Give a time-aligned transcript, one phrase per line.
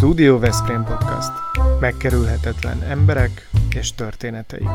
[0.00, 1.30] Studio Veszprém Podcast.
[1.80, 3.30] Megkerülhetetlen emberek
[3.74, 4.68] és történeteik.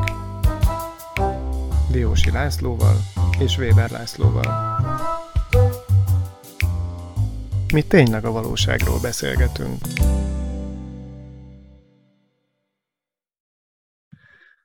[1.91, 2.95] Diósi Lászlóval
[3.39, 4.79] és Weber Lászlóval.
[7.73, 9.77] Mi tényleg a valóságról beszélgetünk.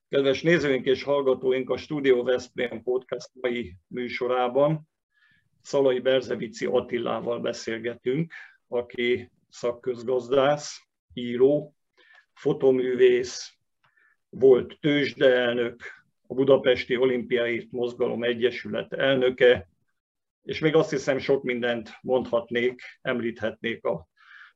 [0.08, 4.88] Kedves nézőink és hallgatóink a Studio Veszprém Podcast mai műsorában
[5.62, 8.32] Szalai Berzevici Attilával beszélgetünk,
[8.68, 11.74] aki szakközgazdász, író,
[12.32, 13.52] fotoművész,
[14.28, 15.82] volt tőzsdeelnök,
[16.26, 19.68] a Budapesti Olimpiai Mozgalom Egyesület elnöke,
[20.42, 24.08] és még azt hiszem sok mindent mondhatnék, említhetnék a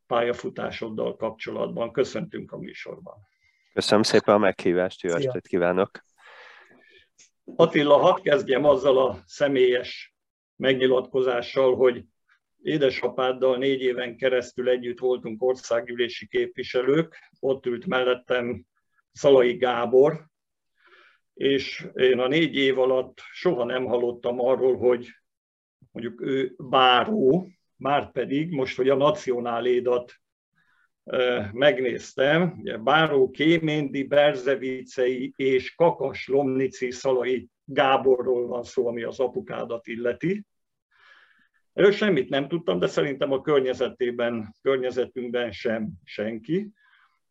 [0.06, 1.92] pályafutásoddal kapcsolatban.
[1.92, 3.14] Köszöntünk a műsorban.
[3.72, 5.90] Köszönöm szépen a meghívást, jó estét kívánok!
[7.56, 10.14] Attila, hadd kezdjem azzal a személyes
[10.56, 12.04] megnyilatkozással, hogy
[12.64, 18.64] édesapáddal négy éven keresztül együtt voltunk országgyűlési képviselők, ott ült mellettem
[19.12, 20.26] Szalai Gábor,
[21.34, 25.08] és én a négy év alatt soha nem hallottam arról, hogy
[25.90, 30.12] mondjuk ő báró, már pedig most, hogy a nacionálédat
[31.52, 39.86] megnéztem, ugye Báró Kéméndi, Berzevicei és Kakas Lomnici Szalai Gáborról van szó, ami az apukádat
[39.86, 40.44] illeti.
[41.74, 46.70] Erről semmit nem tudtam, de szerintem a környezetében, környezetünkben sem senki.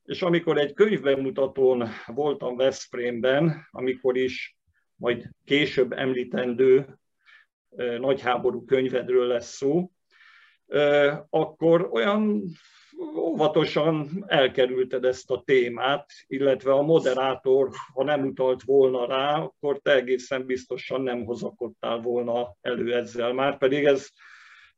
[0.04, 4.58] És amikor egy könyvbemutatón voltam Veszprémben, amikor is
[4.96, 6.98] majd később említendő
[8.00, 9.92] nagyháború könyvedről lesz szó,
[11.30, 12.44] akkor olyan
[13.18, 19.94] óvatosan elkerülted ezt a témát, illetve a moderátor, ha nem utalt volna rá, akkor te
[19.94, 23.34] egészen biztosan nem hozakodtál volna elő ezzel.
[23.34, 24.10] Már pedig ez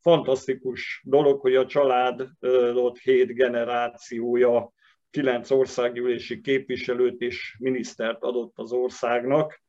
[0.06, 4.73] fantasztikus dolog, hogy a családot hét generációja
[5.09, 9.61] kilenc országgyűlési képviselőt és minisztert adott az országnak.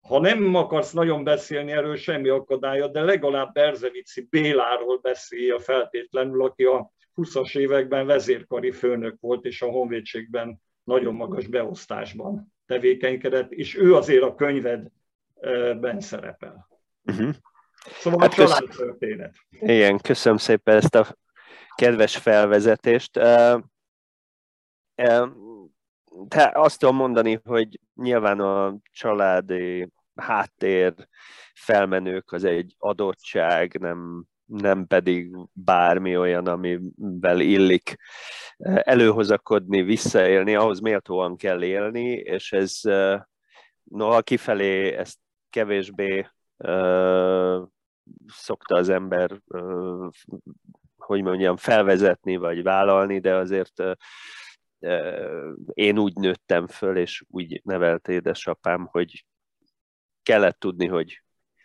[0.00, 6.42] Ha nem akarsz nagyon beszélni erről, semmi akadálya, de legalább Berzevici Béláról beszélj a feltétlenül,
[6.42, 13.76] aki a 20-as években vezérkari főnök volt, és a honvédségben nagyon magas beosztásban tevékenykedett, és
[13.76, 16.68] ő azért a könyvedben szerepel.
[17.04, 17.34] Uh-huh.
[17.90, 19.34] Szóval hát a család történet.
[19.50, 21.16] Igen, köszönöm szépen ezt a
[21.74, 23.12] kedves felvezetést.
[26.28, 31.08] Te azt tudom mondani, hogy nyilván a családi háttér
[31.54, 37.96] felmenők az egy adottság, nem nem pedig bármi olyan, amivel illik
[38.82, 42.80] előhozakodni, visszaélni, ahhoz méltóan kell élni, és ez,
[43.82, 45.18] noha kifelé ezt
[45.50, 46.26] kevésbé
[48.26, 49.40] szokta az ember,
[50.96, 53.82] hogy mondjam, felvezetni vagy vállalni, de azért
[55.72, 59.26] én úgy nőttem föl, és úgy nevelt édesapám, hogy
[60.22, 61.22] kellett tudni, hogy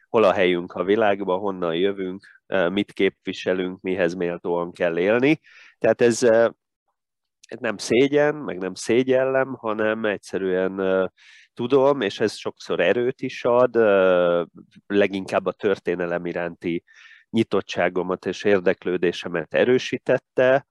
[0.09, 5.39] hol a helyünk a világban, honnan jövünk, mit képviselünk, mihez méltóan kell élni.
[5.77, 6.19] Tehát ez
[7.59, 11.11] nem szégyen, meg nem szégyellem, hanem egyszerűen
[11.53, 13.75] tudom, és ez sokszor erőt is ad,
[14.87, 16.83] leginkább a történelem iránti
[17.29, 20.67] nyitottságomat és érdeklődésemet erősítette,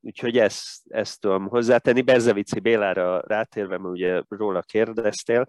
[0.00, 2.02] úgyhogy ezt, ezt tudom hozzátenni.
[2.02, 5.46] Berzevici Bélára rátérve, mert ugye róla kérdeztél,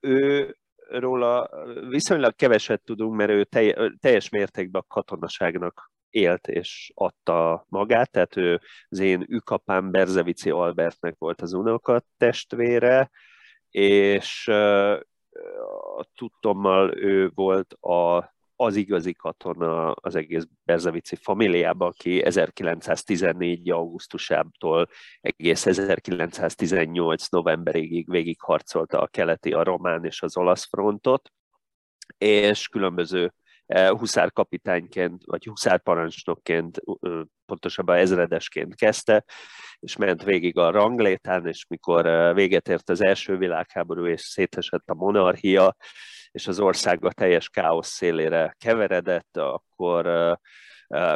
[0.00, 0.56] ő
[0.88, 1.50] róla
[1.88, 3.44] viszonylag keveset tudunk, mert ő
[4.00, 11.14] teljes mértékben a katonaságnak élt és adta magát, tehát ő az én ükapám Berzevici Albertnek
[11.18, 13.10] volt az unokat testvére,
[13.70, 14.48] és
[15.96, 23.70] a tudtommal ő volt a az igazi katona az egész Berzevici familiában, aki 1914.
[23.70, 24.88] augusztusától
[25.20, 27.28] egész 1918.
[27.28, 31.30] novemberig végigharcolta a keleti, a román és az olasz frontot,
[32.18, 33.32] és különböző
[33.66, 36.80] eh, huszárkapitányként, vagy huszárparancsnokként,
[37.46, 39.24] pontosabban ezredesként kezdte,
[39.78, 44.88] és ment végig a ranglétán, és mikor eh, véget ért az első világháború, és szétesett
[44.90, 45.76] a monarchia,
[46.30, 50.04] és az ország a teljes káosz szélére keveredett, akkor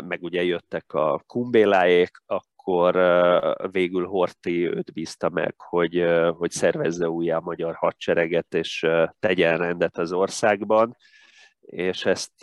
[0.04, 2.94] meg ugye jöttek a kumbéláék, akkor
[3.70, 6.04] végül Horti őt bízta meg, hogy,
[6.36, 8.86] hogy szervezze újjá a magyar hadsereget, és
[9.18, 10.96] tegyen rendet az országban,
[11.70, 12.42] és ezt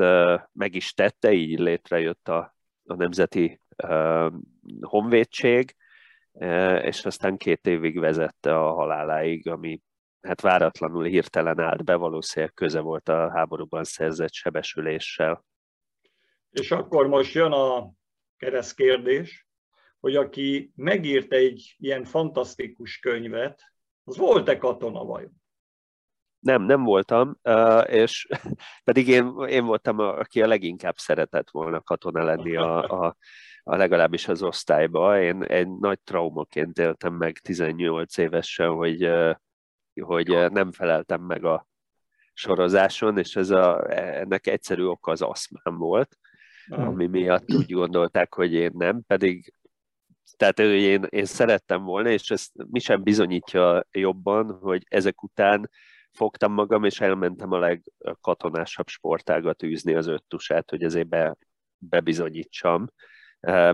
[0.52, 3.62] meg is tette, így létrejött a, a Nemzeti
[4.82, 5.76] Honvédség,
[6.82, 9.82] és aztán két évig vezette a haláláig, ami
[10.22, 15.46] hát váratlanul hirtelen állt be, valószínűleg köze volt a háborúban szerzett sebesüléssel.
[16.50, 17.92] És akkor most jön a
[18.38, 19.46] kereszt kérdés.
[20.00, 23.62] hogy aki megírt egy ilyen fantasztikus könyvet,
[24.04, 25.42] az volt-e katona vajon?
[26.48, 27.38] Nem, nem voltam,
[27.86, 28.28] és
[28.88, 33.18] pedig én, én voltam, aki a leginkább szeretett volna katona lenni a, a,
[33.64, 35.22] a legalábbis az osztályba.
[35.22, 39.10] Én egy nagy traumaként éltem meg 18 évesen, hogy,
[40.02, 41.68] hogy nem feleltem meg a
[42.34, 46.18] sorozáson, és ez a, ennek egyszerű oka az aszmám volt,
[46.68, 49.54] ami miatt úgy gondolták, hogy én nem, pedig
[50.38, 55.70] tehát én, én szerettem volna, és ezt mi sem bizonyítja jobban, hogy ezek után
[56.18, 61.38] fogtam magam, és elmentem a legkatonásabb sportágat űzni az öttusát, hogy ezért be,
[61.78, 62.88] bebizonyítsam,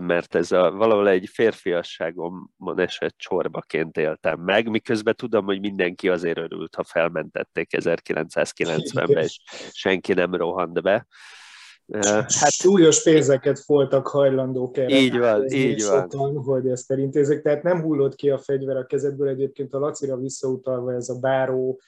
[0.00, 6.38] mert ez a, valahol egy férfiasságomon esett csorbaként éltem meg, miközben tudom, hogy mindenki azért
[6.38, 11.06] örült, ha felmentették 1990-ben, és senki nem rohant be.
[11.92, 14.96] Hát, Súlyos pénzeket voltak hajlandók erre.
[14.96, 16.42] Így van, így sokan, van.
[16.42, 17.42] hogy ezt elintézek.
[17.42, 21.80] Tehát nem hullott ki a fegyver a kezedből, egyébként a Lacira visszautalva ez a báró,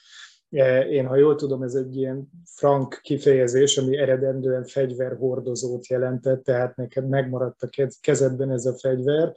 [0.90, 7.08] én ha jól tudom, ez egy ilyen frank kifejezés, ami eredendően fegyverhordozót jelentett, tehát neked
[7.08, 7.69] megmaradt a
[8.00, 9.34] kezedben ez a fegyver,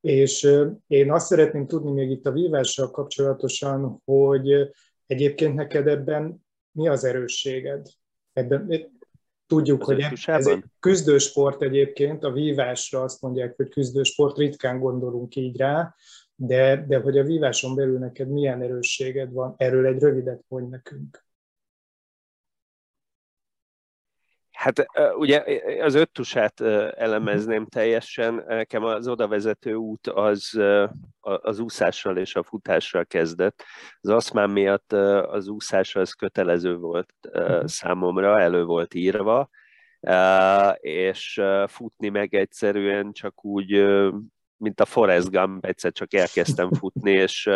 [0.00, 0.50] és
[0.86, 4.70] én azt szeretném tudni még itt a vívással kapcsolatosan, hogy
[5.06, 7.86] egyébként neked ebben mi az erősséged?
[8.32, 8.92] Ebben,
[9.46, 15.36] Tudjuk, az hogy ez egy küzdősport egyébként, a vívásra azt mondják, hogy küzdősport, ritkán gondolunk
[15.36, 15.94] így rá,
[16.36, 21.24] de, de hogy a víváson belül neked milyen erősséged van, erről egy rövidet mondj nekünk.
[24.50, 24.86] Hát
[25.16, 25.44] ugye
[25.82, 26.60] az öttusát
[26.96, 28.44] elemezném teljesen.
[28.46, 30.60] Nekem az odavezető út az
[31.20, 33.62] az úszással és a futással kezdett.
[34.00, 37.64] Az aszmán miatt az úszás az kötelező volt mhm.
[37.64, 39.48] számomra, elő volt írva,
[40.80, 43.84] és futni meg egyszerűen csak úgy,
[44.64, 47.50] mint a Forrest Gump, egyszer csak elkezdtem futni, és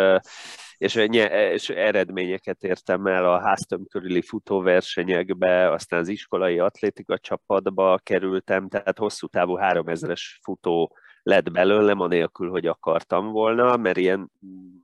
[0.79, 8.67] és, és eredményeket értem el a háztöm körüli futóversenyekbe, aztán az iskolai atlétika csapatba kerültem,
[8.67, 14.31] tehát hosszú távú 3000-es futó lett belőlem, anélkül, hogy akartam volna, mert ilyen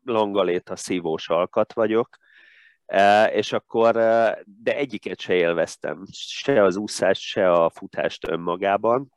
[0.04, 2.18] langaléta szívós alkat vagyok,
[3.32, 3.94] és akkor,
[4.46, 9.12] de egyiket se élveztem, se az úszást, se a futást önmagában,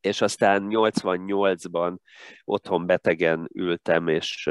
[0.00, 1.96] és aztán 88-ban
[2.44, 4.44] otthon betegen ültem, és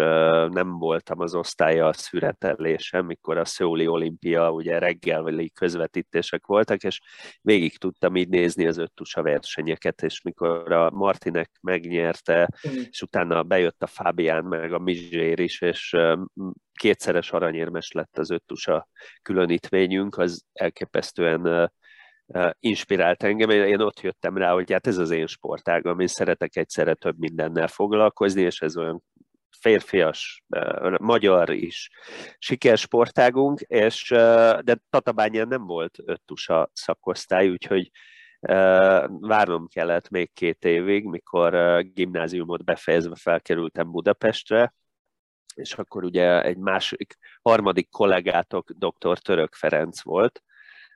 [0.49, 6.99] nem voltam az osztálya a szüretelésem, mikor a Szőli olimpia, ugye reggeli közvetítések voltak, és
[7.41, 12.81] végig tudtam így nézni az öttusa versenyeket, és mikor a Martinek megnyerte, mm.
[12.89, 15.95] és utána bejött a Fábián meg a Mizsér is, és
[16.79, 18.87] kétszeres aranyérmes lett az öttusa
[19.21, 21.71] különítményünk, az elképesztően
[22.59, 23.49] inspirált engem.
[23.49, 27.67] Én ott jöttem rá, hogy hát ez az én sportágam, én szeretek egyszerre több mindennel
[27.67, 29.03] foglalkozni, és ez olyan
[29.59, 30.43] férfias,
[30.99, 31.89] magyar is
[32.37, 34.07] sikersportágunk, és,
[34.61, 37.91] de Tatabányán nem öt öttusa szakosztály, úgyhogy
[39.19, 44.73] várnom kellett még két évig, mikor gimnáziumot befejezve felkerültem Budapestre,
[45.55, 49.19] és akkor ugye egy másik, harmadik kollégátok dr.
[49.19, 50.43] Török Ferenc volt,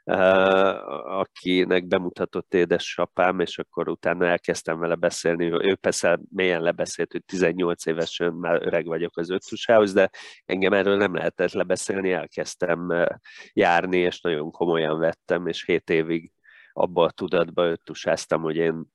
[0.04, 5.46] akinek bemutatott édesapám, és akkor utána elkezdtem vele beszélni.
[5.46, 10.10] Ő persze mélyen lebeszélt, hogy 18 évesen már öreg vagyok az öttusához, de
[10.46, 13.06] engem erről nem lehetett lebeszélni, elkezdtem
[13.54, 16.32] járni, és nagyon komolyan vettem, és 7 évig
[16.74, 18.86] abba a tudatba öttusáztam, hogy én,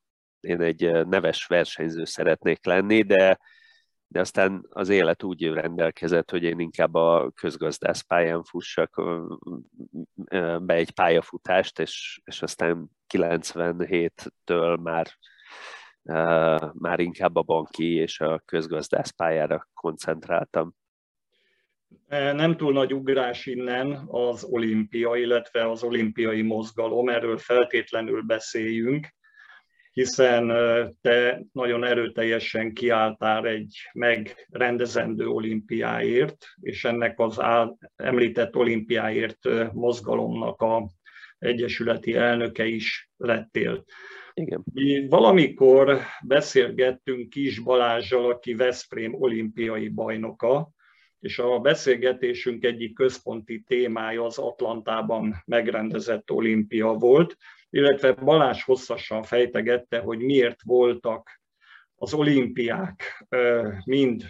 [0.41, 3.39] én egy neves versenyző szeretnék lenni, de
[4.09, 9.03] de aztán az élet úgy rendelkezett, hogy én inkább a közgazdász pályán fussak
[10.61, 15.07] be egy pályafutást, és, és aztán 97-től már
[16.73, 20.75] már inkább a banki és a közgazdász pályára koncentráltam.
[22.09, 29.17] Nem túl nagy ugrás innen az olimpia, illetve az olimpiai mozgalom, erről feltétlenül beszéljünk
[29.99, 30.53] hiszen
[31.01, 37.41] te nagyon erőteljesen kiálltál egy megrendezendő olimpiáért, és ennek az
[37.97, 39.39] említett olimpiáért
[39.73, 40.89] mozgalomnak a
[41.39, 43.85] egyesületi elnöke is lettél.
[44.35, 44.63] Igen.
[44.73, 50.71] Mi valamikor beszélgettünk Kis Balázsjal, aki Veszprém olimpiai bajnoka,
[51.21, 57.37] és a beszélgetésünk egyik központi témája az Atlantában megrendezett olimpia volt,
[57.71, 61.41] illetve Balázs hosszasan fejtegette, hogy miért voltak
[61.95, 63.27] az olimpiák
[63.85, 64.25] mind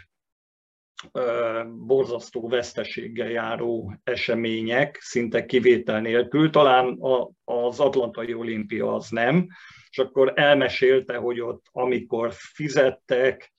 [1.86, 6.50] borzasztó veszteséggel járó események, szinte kivétel nélkül.
[6.50, 6.98] Talán
[7.44, 9.46] az Atlantai olimpia az nem,
[9.90, 13.52] és akkor elmesélte, hogy ott amikor fizettek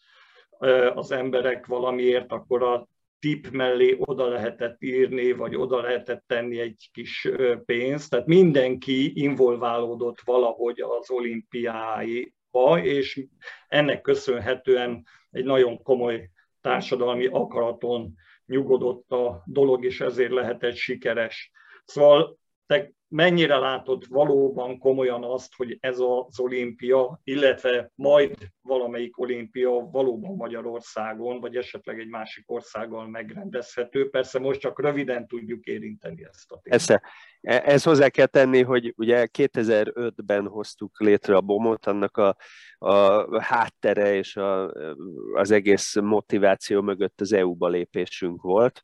[0.93, 2.87] az emberek valamiért, akkor a
[3.19, 7.29] tip mellé oda lehetett írni, vagy oda lehetett tenni egy kis
[7.65, 8.09] pénzt.
[8.09, 13.25] Tehát mindenki involválódott valahogy az olimpiáiba, és
[13.67, 16.29] ennek köszönhetően egy nagyon komoly
[16.61, 18.13] társadalmi akaraton
[18.45, 21.51] nyugodott a dolog, és ezért lehetett sikeres.
[21.85, 29.69] Szóval te mennyire látod valóban komolyan azt, hogy ez az olimpia, illetve majd valamelyik olimpia
[29.69, 34.09] valóban Magyarországon, vagy esetleg egy másik országgal megrendezhető.
[34.09, 36.69] Persze most csak röviden tudjuk érinteni ezt a témát.
[36.69, 37.01] Persze.
[37.41, 42.35] E, ez hozzá kell tenni, hogy ugye 2005-ben hoztuk létre a bomot, annak a,
[42.77, 44.71] a háttere és a,
[45.33, 48.83] az egész motiváció mögött az EU-ba lépésünk volt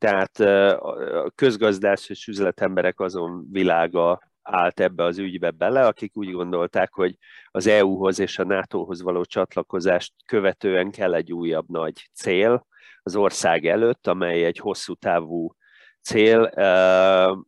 [0.00, 0.38] tehát
[0.80, 7.16] a közgazdász és üzletemberek azon világa állt ebbe az ügybe bele, akik úgy gondolták, hogy
[7.50, 12.66] az EU-hoz és a NATO-hoz való csatlakozást követően kell egy újabb nagy cél
[13.02, 15.54] az ország előtt, amely egy hosszú távú
[16.02, 16.42] cél,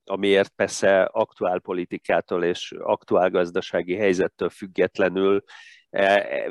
[0.05, 5.43] amiért persze aktuál politikától és aktuál gazdasági helyzettől függetlenül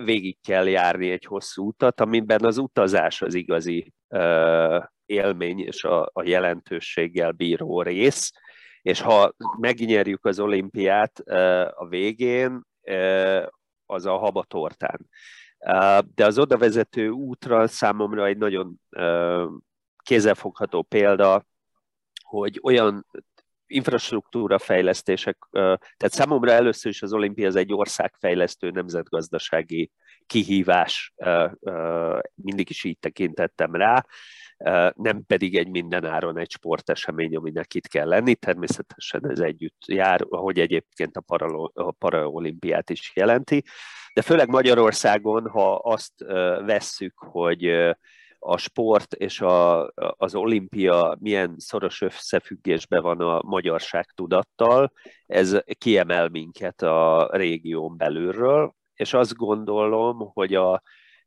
[0.04, 3.94] végig kell járni egy hosszú utat, amiben az utazás az igazi
[5.12, 8.32] élmény és a, a jelentőséggel bíró rész,
[8.82, 11.20] és ha megnyerjük az olimpiát
[11.76, 12.62] a végén,
[13.86, 15.10] az a habatortán.
[16.16, 18.82] De az oda vezető útra számomra egy nagyon
[20.04, 21.46] kézzelfogható példa,
[22.24, 23.06] hogy olyan
[23.66, 29.92] infrastruktúra fejlesztések, tehát számomra először is az olimpia az egy országfejlesztő nemzetgazdasági
[30.26, 31.14] kihívás,
[32.36, 34.06] mindig is így tekintettem rá,
[34.96, 38.36] nem pedig egy mindenáron egy sportesemény, aminek itt kell lenni.
[38.36, 43.64] Természetesen ez együtt jár, ahogy egyébként a, paralo, a paraolimpiát is jelenti.
[44.14, 46.14] De főleg Magyarországon, ha azt
[46.66, 47.66] vesszük, hogy
[48.44, 49.88] a sport és a,
[50.18, 54.92] az olimpia milyen szoros összefüggésben van a magyarság tudattal,
[55.26, 60.82] ez kiemel minket a régión belülről, és azt gondolom, hogy a,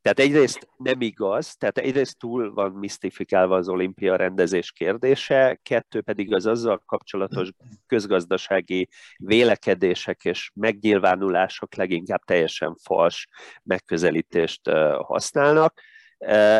[0.05, 6.35] tehát egyrészt nem igaz, tehát egyrészt túl van misztifikálva az olimpia rendezés kérdése, kettő pedig
[6.35, 7.49] az azzal kapcsolatos
[7.87, 13.27] közgazdasági vélekedések és megnyilvánulások leginkább teljesen fals
[13.63, 15.81] megközelítést használnak,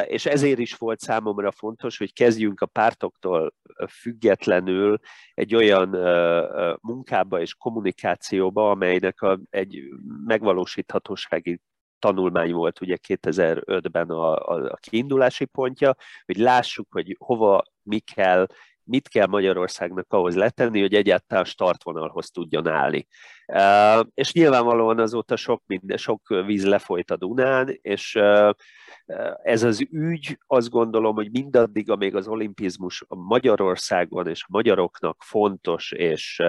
[0.07, 3.55] és ezért is volt számomra fontos, hogy kezdjünk a pártoktól
[3.89, 4.99] függetlenül
[5.35, 5.89] egy olyan
[6.81, 9.83] munkába és kommunikációba, amelynek egy
[10.25, 11.61] megvalósíthatósági
[12.05, 15.95] tanulmány volt ugye 2005-ben a, a, a kiindulási pontja,
[16.27, 18.47] hogy lássuk, hogy hova mi kell,
[18.83, 23.07] mit kell Magyarországnak ahhoz letenni, hogy egyáltalán startvonalhoz tudjon állni.
[24.15, 28.19] És nyilvánvalóan azóta sok, minden, sok víz lefolyt a Dunán, és
[29.43, 35.93] ez az ügy, azt gondolom, hogy mindaddig, amíg az olimpizmus Magyarországon és a magyaroknak fontos
[35.93, 36.43] és,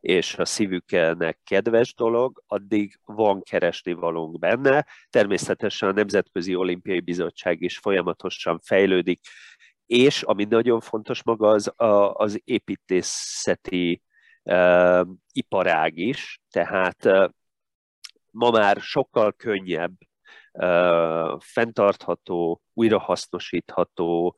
[0.00, 4.86] és a szívüknek kedves dolog, addig van keresni valónk benne.
[5.10, 9.20] Természetesen a Nemzetközi Olimpiai Bizottság is folyamatosan fejlődik,
[9.86, 11.72] és ami nagyon fontos maga az,
[12.12, 14.02] az építészeti
[15.32, 17.04] iparág is, tehát
[18.30, 19.92] ma már sokkal könnyebb
[21.38, 24.36] fenntartható, újrahasznosítható,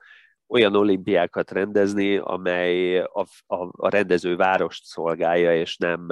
[0.52, 6.06] olyan olimpiákat rendezni, amely a, a, a rendező várost szolgálja, és nem,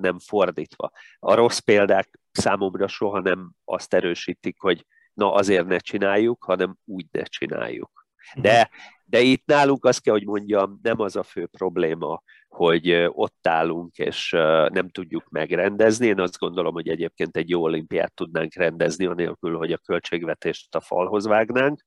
[0.00, 0.90] nem fordítva.
[1.18, 7.06] A rossz példák számomra soha nem azt erősítik, hogy na azért ne csináljuk, hanem úgy
[7.10, 8.06] ne csináljuk.
[8.34, 8.80] De, mhm.
[9.04, 13.96] de itt nálunk azt kell, hogy mondjam, nem az a fő probléma, hogy ott állunk,
[13.96, 14.30] és
[14.72, 16.06] nem tudjuk megrendezni.
[16.06, 20.80] Én azt gondolom, hogy egyébként egy jó olimpiát tudnánk rendezni, anélkül, hogy a költségvetést a
[20.80, 21.82] falhoz vágnánk.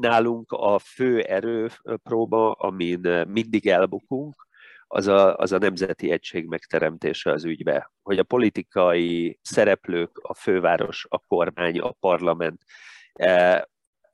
[0.00, 4.46] Nálunk a fő erőpróba, amin mindig elbukunk,
[4.86, 7.92] az a, az a nemzeti egység megteremtése az ügybe.
[8.02, 12.62] Hogy a politikai szereplők, a főváros, a kormány, a parlament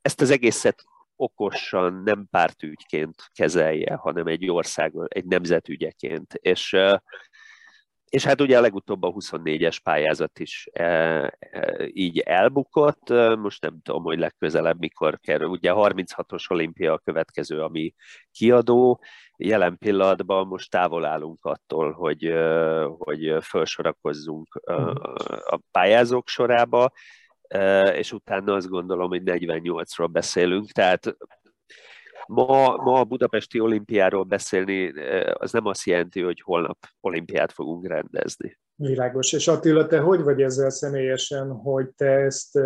[0.01, 0.83] ezt az egészet
[1.15, 6.33] okosan, nem pártügyként kezelje, hanem egy ország, egy nemzetügyeként.
[6.33, 6.77] És,
[8.09, 10.69] és hát ugye a legutóbb a 24-es pályázat is
[11.87, 15.47] így elbukott, most nem tudom, hogy legközelebb mikor kerül.
[15.47, 17.93] Ugye 36-os olimpia a következő, ami
[18.31, 19.01] kiadó,
[19.37, 22.33] jelen pillanatban most távol állunk attól, hogy,
[22.97, 24.55] hogy felsorakozzunk
[25.45, 26.91] a pályázók sorába,
[27.93, 31.17] és utána azt gondolom, hogy 48-ról beszélünk, tehát
[32.27, 34.93] ma, ma a budapesti olimpiáról beszélni,
[35.33, 38.59] az nem azt jelenti, hogy holnap olimpiát fogunk rendezni.
[38.75, 39.33] Világos.
[39.33, 42.59] És Attila, te hogy vagy ezzel személyesen, hogy te ezt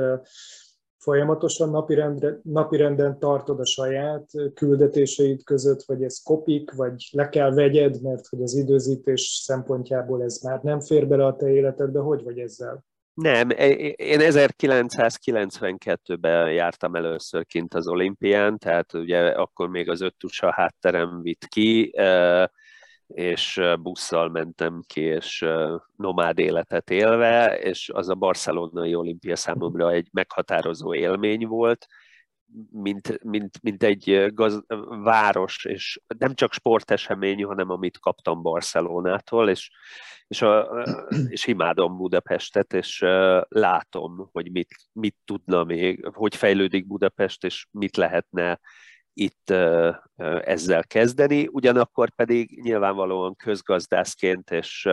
[0.97, 8.01] folyamatosan napirendre, napirenden tartod a saját küldetéseid között, vagy ez kopik, vagy le kell vegyed,
[8.01, 12.39] mert hogy az időzítés szempontjából ez már nem fér bele a te életedbe, hogy vagy
[12.39, 12.85] ezzel?
[13.21, 21.21] Nem, én 1992-ben jártam először kint az olimpián, tehát ugye akkor még az öttusa hátterem
[21.21, 21.93] vitt ki,
[23.07, 25.45] és busszal mentem ki, és
[25.95, 31.87] nomád életet élve, és az a barcelonai olimpia számomra egy meghatározó élmény volt,
[32.71, 34.63] mint, mint, mint egy gaz,
[35.03, 39.71] város, és nem csak sportesemény, hanem amit kaptam Barcelonától, és,
[40.27, 40.83] és, a,
[41.29, 42.99] és imádom Budapestet, és
[43.47, 48.59] látom, hogy mit, mit tudna még, hogy fejlődik Budapest, és mit lehetne
[49.13, 49.49] itt
[50.41, 54.89] ezzel kezdeni, ugyanakkor pedig nyilvánvalóan közgazdászként és,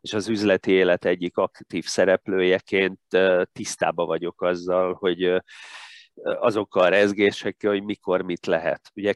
[0.00, 3.00] és az üzleti élet egyik aktív szereplőjeként
[3.52, 5.42] tisztába vagyok azzal, hogy
[6.22, 8.90] azokkal a rezgésekkel, hogy mikor mit lehet.
[8.94, 9.14] Ugye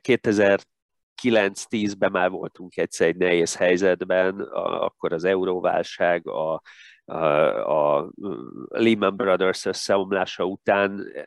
[1.23, 6.63] 2009-10-ben már voltunk egyszer egy nehéz helyzetben, akkor az euróválság, a,
[7.05, 7.17] a,
[7.97, 8.11] a
[8.69, 11.27] Lehman Brothers összeomlása után e,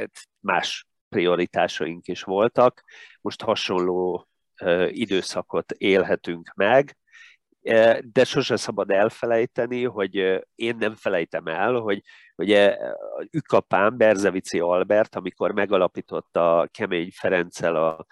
[0.00, 0.08] e,
[0.40, 2.84] más prioritásaink is voltak.
[3.20, 4.28] Most hasonló
[4.88, 6.96] időszakot élhetünk meg,
[8.12, 10.14] de sose szabad elfelejteni, hogy
[10.54, 12.02] én nem felejtem el, hogy
[12.36, 12.78] ugye
[13.30, 18.06] ükapám, Berzevici Albert, amikor megalapította Kemény Ferenccel a,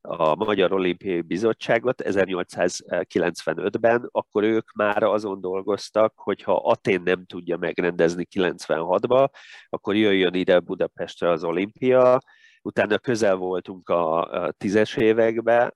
[0.00, 7.56] a Magyar Olimpiai Bizottságot 1895-ben, akkor ők már azon dolgoztak, hogy ha Atén nem tudja
[7.56, 9.28] megrendezni 96-ba,
[9.68, 12.20] akkor jöjjön ide Budapestre az olimpia,
[12.62, 15.72] utána közel voltunk a tízes évekbe,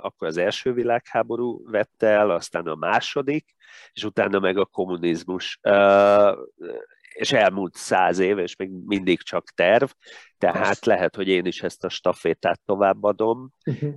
[0.00, 3.54] akkor az első világháború vette el, aztán a második,
[3.92, 5.60] és utána meg a kommunizmus.
[7.14, 9.90] És elmúlt száz év, és még mindig csak terv,
[10.38, 13.50] tehát lehet, hogy én is ezt a stafétát továbbadom.
[13.66, 13.94] Uh-huh.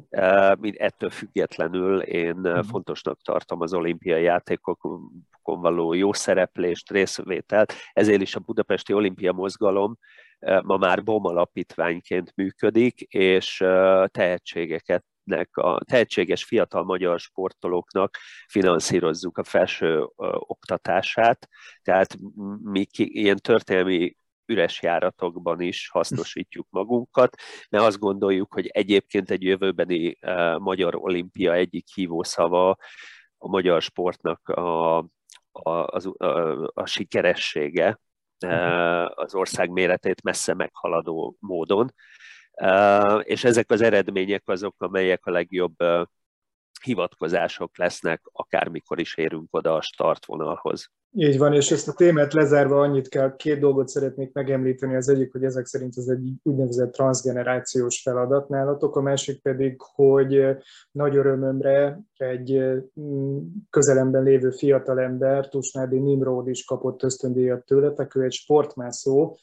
[0.73, 2.65] Ettől függetlenül én uh-huh.
[2.65, 9.97] fontosnak tartom az olimpiai játékokon való jó szereplést, részvételt, ezért is a Budapesti Olimpia Mozgalom
[10.61, 13.57] ma már BOM alapítványként működik, és
[14.05, 15.05] tehetségeket
[15.51, 20.09] a tehetséges fiatal magyar sportolóknak finanszírozzuk a felső
[20.39, 21.47] oktatását,
[21.81, 22.17] tehát
[22.63, 27.35] mi ilyen történelmi üres járatokban is hasznosítjuk magunkat,
[27.69, 30.17] mert azt gondoljuk, hogy egyébként egy jövőbeni
[30.57, 32.77] magyar olimpia egyik hívószava
[33.37, 35.03] a magyar sportnak a, a,
[35.51, 37.99] a, a, a sikeressége,
[38.45, 39.05] Mhm.
[39.15, 41.93] az ország méretét messze meghaladó módon.
[43.21, 45.75] És ezek az eredmények azok, amelyek a legjobb
[46.83, 50.91] hivatkozások lesznek, akármikor is érünk oda a startvonalhoz.
[51.11, 54.95] Így van, és ezt a témát lezárva annyit kell, két dolgot szeretnék megemlíteni.
[54.95, 60.45] Az egyik, hogy ezek szerint ez egy úgynevezett transgenerációs feladat nálatok, a másik pedig, hogy
[60.91, 62.61] nagy örömömre egy
[63.69, 69.37] közelemben lévő fiatalember, Tusnádi Nimrod is kapott ösztöndíjat tőletek, ő egy sportmászó,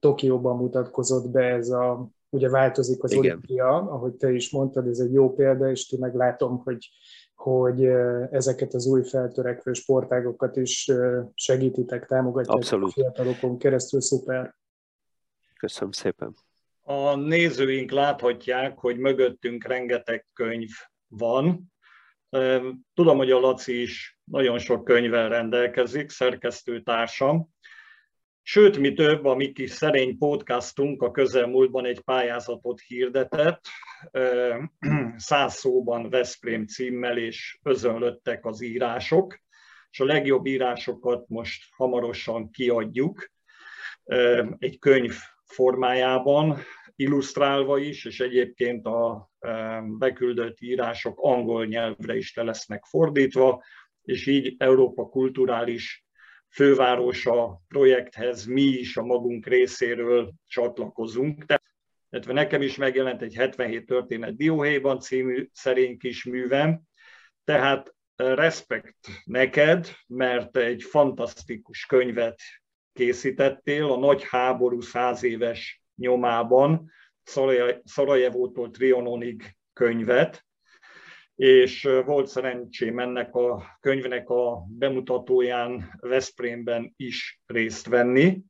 [0.00, 3.24] Tokióban mutatkozott be ez a, ugye változik az Igen.
[3.24, 6.88] olimpia, ahogy te is mondtad, ez egy jó példa, és ti meglátom, hogy
[7.34, 7.84] hogy
[8.30, 10.90] ezeket az új feltörekvő sportágokat is
[11.34, 12.88] segítitek, támogatják Abszolút.
[12.88, 14.54] a fiatalokon keresztül, szuper.
[15.58, 16.34] Köszönöm szépen.
[16.82, 20.68] A nézőink láthatják, hogy mögöttünk rengeteg könyv
[21.08, 21.72] van.
[22.94, 27.48] Tudom, hogy a Laci is nagyon sok könyvvel rendelkezik, szerkesztőtársam.
[28.48, 33.60] Sőt, mi több, a mi kis szerény podcastunk a közelmúltban egy pályázatot hirdetett,
[35.16, 39.38] száz szóban Veszprém címmel, és özönlöttek az írások,
[39.90, 43.30] és a legjobb írásokat most hamarosan kiadjuk
[44.58, 46.58] egy könyv formájában,
[46.96, 49.30] illusztrálva is, és egyébként a
[49.98, 53.62] beküldött írások angol nyelvre is le lesznek fordítva,
[54.02, 56.05] és így Európa kulturális
[56.56, 61.44] fővárosa projekthez mi is a magunk részéről csatlakozunk.
[61.44, 66.80] Tehát nekem is megjelent egy 77 történet Dióhéjban című szerény kis művem,
[67.44, 72.40] tehát eh, respekt neked, mert egy fantasztikus könyvet
[72.92, 76.90] készítettél a nagy háború száz éves nyomában,
[77.84, 80.46] Szarajevótól Trianonig könyvet,
[81.36, 88.40] és volt szerencsém ennek a könyvnek a bemutatóján Veszprémben is részt venni.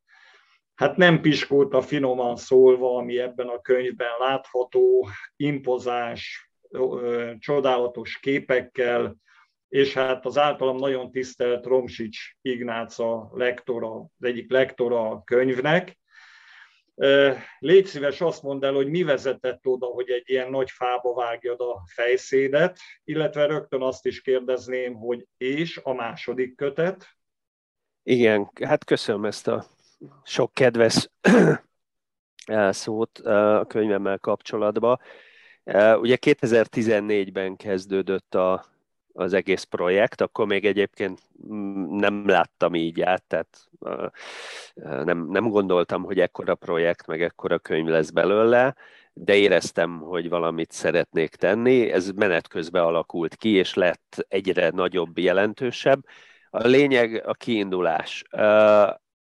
[0.75, 6.51] Hát nem piskóta finoman szólva, ami ebben a könyvben látható, impozás,
[7.39, 9.17] csodálatos képekkel,
[9.69, 15.99] és hát az általam nagyon tisztelt Romsics Ignác a lektora, az egyik lektora a könyvnek.
[17.59, 21.61] Légy szíves azt mondd el, hogy mi vezetett oda, hogy egy ilyen nagy fába vágjad
[21.61, 27.07] a fejszédet, illetve rögtön azt is kérdezném, hogy és a második kötet?
[28.03, 29.67] Igen, hát köszönöm ezt a
[30.25, 31.11] sok kedves
[32.71, 35.01] szót a könyvemmel kapcsolatban.
[36.01, 38.65] Ugye 2014-ben kezdődött a,
[39.17, 41.21] az egész projekt, akkor még egyébként
[41.91, 43.69] nem láttam így át, tehát
[45.05, 48.75] nem, nem gondoltam, hogy ekkora projekt, meg ekkora könyv lesz belőle,
[49.13, 51.91] de éreztem, hogy valamit szeretnék tenni.
[51.91, 56.05] Ez menet közben alakult ki, és lett egyre nagyobb, jelentősebb.
[56.51, 58.23] A lényeg a kiindulás.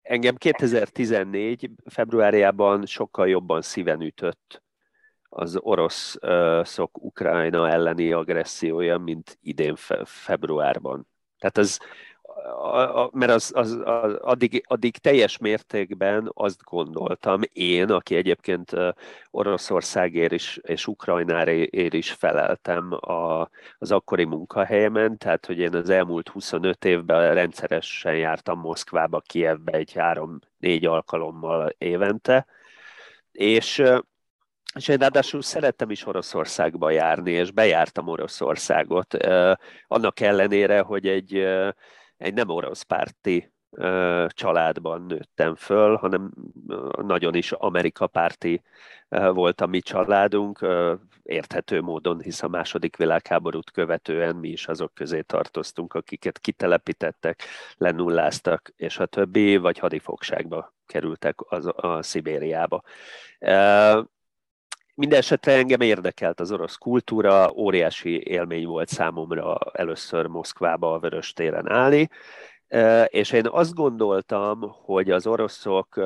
[0.02, 1.70] Engem 2014.
[1.84, 4.63] februárjában sokkal jobban szíven ütött
[5.34, 11.06] az oroszok Ukrajna elleni agressziója, mint idén fe, februárban.
[11.38, 11.78] Tehát az,
[12.62, 18.72] a, a, mert az, az, az, addig, addig teljes mértékben azt gondoltam én, aki egyébként
[19.30, 26.28] Oroszországért is, és Ukrajnáért is feleltem a, az akkori munkahelyemen, tehát hogy én az elmúlt
[26.28, 32.46] 25 évben rendszeresen jártam Moszkvába, Kievbe egy három-négy alkalommal évente,
[33.32, 33.82] és
[34.74, 39.14] és én ráadásul szerettem is Oroszországba járni, és bejártam Oroszországot,
[39.86, 41.34] annak ellenére, hogy egy,
[42.16, 43.52] egy nem orosz párti
[44.28, 46.30] családban nőttem föl, hanem
[47.02, 48.62] nagyon is Amerika párti
[49.08, 50.66] volt a mi családunk,
[51.22, 57.42] érthető módon, hisz a második világháborút követően mi is azok közé tartoztunk, akiket kitelepítettek,
[57.76, 62.82] lenulláztak, és a többi, vagy hadifogságba kerültek az, a Szibériába.
[64.96, 71.70] Mindenesetre engem érdekelt az orosz kultúra, óriási élmény volt számomra először Moszkvába a Vörös téren
[71.70, 72.08] állni,
[73.06, 76.00] és én azt gondoltam, hogy az oroszok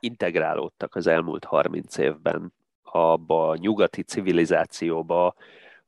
[0.00, 2.52] integrálódtak az elmúlt 30 évben
[2.82, 5.34] abba a nyugati civilizációba,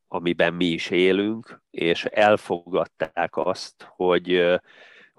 [0.09, 4.61] amiben mi is élünk, és elfogadták azt, hogy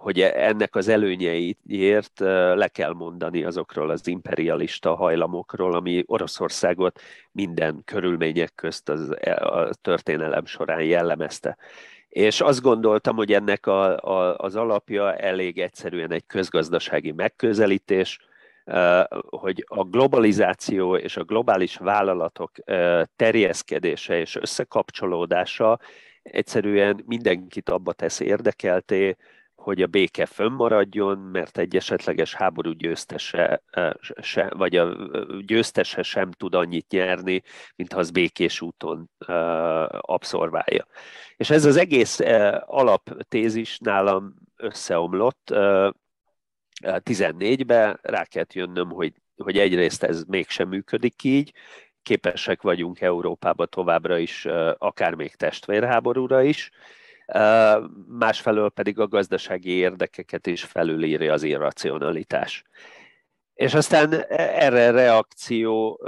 [0.02, 2.20] hogy ennek az előnyeiért
[2.56, 7.00] le kell mondani azokról az imperialista hajlamokról, ami Oroszországot
[7.32, 11.58] minden körülmények közt az, e, a történelem során jellemezte.
[12.10, 18.20] És azt gondoltam, hogy ennek a, a, az alapja elég egyszerűen egy közgazdasági megközelítés,
[19.30, 22.52] hogy a globalizáció és a globális vállalatok
[23.16, 25.80] terjeszkedése és összekapcsolódása
[26.24, 29.16] egyszerűen mindenkit abba tesz érdekelté,
[29.62, 33.64] hogy a béke fönnmaradjon, mert egy esetleges háború győztese,
[34.22, 34.96] se, vagy a
[35.46, 37.42] győztese sem tud annyit nyerni,
[37.76, 39.10] mint ha az békés úton
[40.00, 40.86] abszorválja.
[41.38, 42.20] És ez az egész
[42.66, 45.54] alaptézis nálam összeomlott
[46.84, 51.54] 14-ben, rá kellett jönnöm, hogy, hogy egyrészt ez mégsem működik így,
[52.04, 54.46] képesek vagyunk Európába továbbra is,
[54.78, 56.72] akár még testvérháborúra is,
[58.08, 62.64] másfelől pedig a gazdasági érdekeket is felülírja az irracionalitás.
[63.54, 66.00] És aztán erre reakció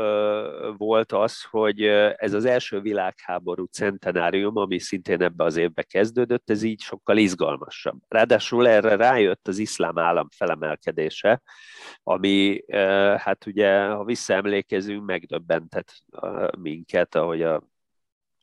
[0.77, 1.81] volt az, hogy
[2.15, 7.99] ez az első világháború centenárium, ami szintén ebbe az évbe kezdődött, ez így sokkal izgalmasabb.
[8.07, 11.41] Ráadásul erre rájött az iszlám állam felemelkedése,
[12.03, 12.63] ami
[13.17, 15.93] hát ugye, ha visszaemlékezünk, megdöbbentett
[16.57, 17.71] minket, ahogy a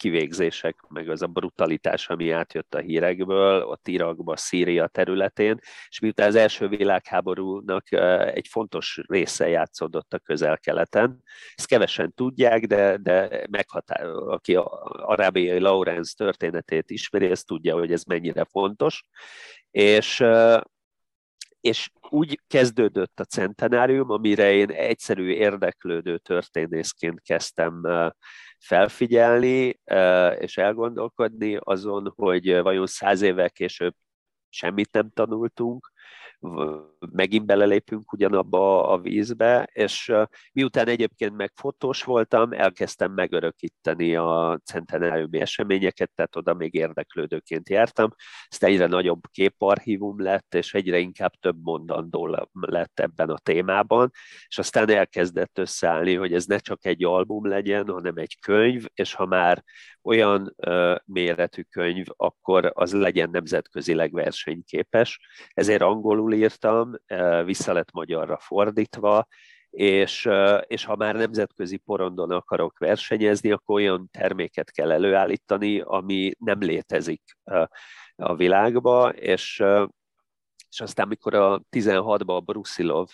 [0.00, 5.58] kivégzések, meg az a brutalitás, ami átjött a hírekből, ott Irakba, Szíria területén,
[5.88, 7.92] és miután az első világháborúnak
[8.34, 11.22] egy fontos része játszódott a közel-keleten,
[11.54, 14.64] ezt kevesen tudják, de, de meghatár, aki a
[15.06, 19.04] arábiai Lawrence történetét ismeri, ez tudja, hogy ez mennyire fontos,
[19.70, 20.24] és
[21.61, 27.83] és úgy kezdődött a centenárium, amire én egyszerű érdeklődő történészként kezdtem
[28.59, 29.81] felfigyelni
[30.38, 33.94] és elgondolkodni azon, hogy vajon száz évvel később
[34.49, 35.89] semmit nem tanultunk,
[37.12, 40.12] megint belelépünk ugyanabba a vízbe, és
[40.53, 48.11] miután egyébként meg fotós voltam, elkezdtem megörökíteni a centenáriumi eseményeket, tehát oda még érdeklődőként jártam.
[48.48, 54.11] Ezt egyre nagyobb képarchívum lett, és egyre inkább több mondandó lett ebben a témában,
[54.48, 59.14] és aztán elkezdett összeállni, hogy ez ne csak egy album legyen, hanem egy könyv, és
[59.14, 59.64] ha már
[60.03, 65.20] olyan uh, méretű könyv, akkor az legyen nemzetközileg versenyképes.
[65.53, 69.26] Ezért angolul írtam, uh, vissza lett magyarra fordítva,
[69.70, 70.28] és,
[70.66, 77.22] és ha már nemzetközi porondon akarok versenyezni, akkor olyan terméket kell előállítani, ami nem létezik
[78.16, 79.64] a világba, és,
[80.68, 83.08] és aztán, mikor a 16-ban a Brusilov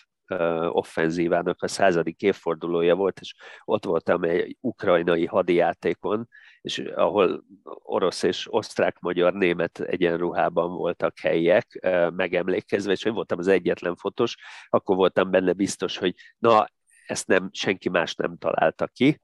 [0.69, 3.35] offenzívának a századik évfordulója volt, és
[3.65, 6.29] ott voltam egy ukrajnai hadijátékon,
[6.61, 7.45] és ahol
[7.83, 14.37] orosz és osztrák-magyar német egyenruhában voltak helyiek megemlékezve, és én voltam az egyetlen fotós,
[14.69, 16.67] akkor voltam benne biztos, hogy na,
[17.07, 19.21] ezt nem, senki más nem találta ki,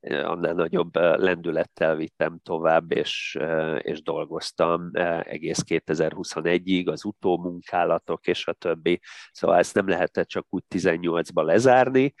[0.00, 3.38] annál nagyobb lendülettel vittem tovább, és,
[3.78, 4.90] és dolgoztam
[5.22, 9.00] egész 2021-ig, az utómunkálatok és a többi.
[9.32, 12.14] Szóval ezt nem lehetett csak úgy 18-ba lezárni,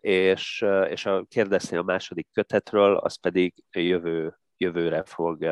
[0.00, 5.46] és, és a, kérdezni a második kötetről, az pedig jövő, jövőre fog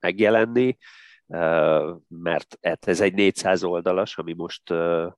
[0.00, 0.76] megjelenni,
[2.08, 4.62] mert hát ez egy 400 oldalas, ami most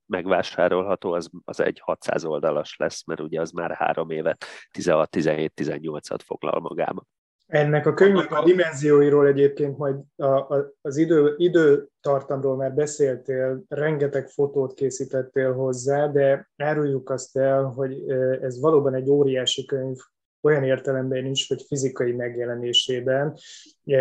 [0.07, 4.44] megvásárolható, az, az egy 600 oldalas lesz, mert ugye az már három évet,
[4.79, 7.05] 16-17-18-at foglal magába.
[7.47, 14.29] Ennek a könyvnek a dimenzióiról egyébként majd a, a, az idő, időtartamról már beszéltél, rengeteg
[14.29, 19.97] fotót készítettél hozzá, de áruljuk azt el, hogy ez valóban egy óriási könyv,
[20.42, 23.37] olyan értelemben is, hogy fizikai megjelenésében.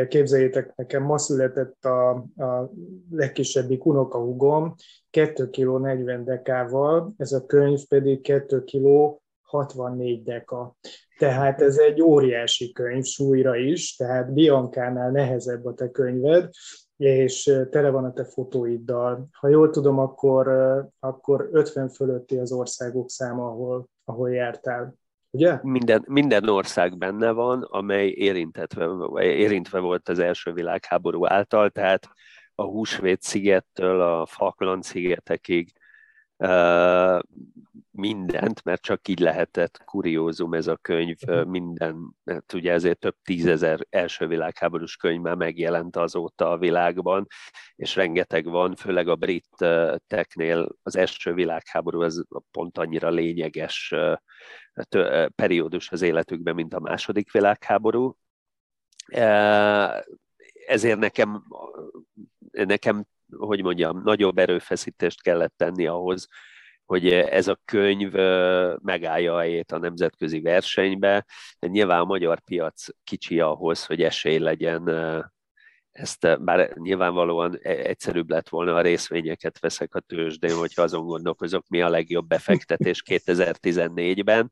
[0.07, 2.71] Képzeljétek, nekem ma született a, a
[3.11, 4.75] legkisebbik unokahugom,
[5.09, 10.75] 2 kg 40 dekával, ez a könyv pedig 2 kg 64 deka.
[11.17, 16.49] Tehát ez egy óriási könyv súlyra is, tehát Biancánál nehezebb a te könyved,
[16.97, 19.27] és tele van a te fotóiddal.
[19.31, 20.47] Ha jól tudom, akkor,
[20.99, 24.95] akkor 50 fölötti az országok száma, ahol, ahol jártál.
[25.37, 25.59] Ugye?
[25.61, 28.87] Minden, minden ország benne van, amely érintetve,
[29.21, 32.09] érintve volt az első világháború által, tehát
[32.55, 35.71] a Húsvét szigettől a Falkland szigetekig
[37.91, 41.49] mindent, mert csak így lehetett kuriózum ez a könyv, mhm.
[41.49, 47.27] minden, hát ugye ezért több tízezer első világháborús könyv már megjelent azóta a világban,
[47.75, 49.65] és rengeteg van, főleg a brit
[50.07, 53.93] teknél az első világháború az pont annyira lényeges
[55.35, 58.17] periódus az életükben, mint a második világháború.
[60.67, 61.43] Ezért nekem,
[62.51, 63.05] nekem
[63.37, 66.27] hogy mondjam, nagyobb erőfeszítést kellett tenni ahhoz,
[66.85, 68.11] hogy ez a könyv
[68.81, 71.25] megállja a helyét a nemzetközi versenybe.
[71.59, 74.83] Nyilván a magyar piac kicsi ahhoz, hogy esély legyen
[75.97, 81.05] ezt eh, bár nyilvánvalóan e, egyszerűbb lett volna, a részvényeket veszek a tőzsdén, hogyha azon
[81.05, 84.51] gondolkozok, mi a legjobb befektetés 2014-ben.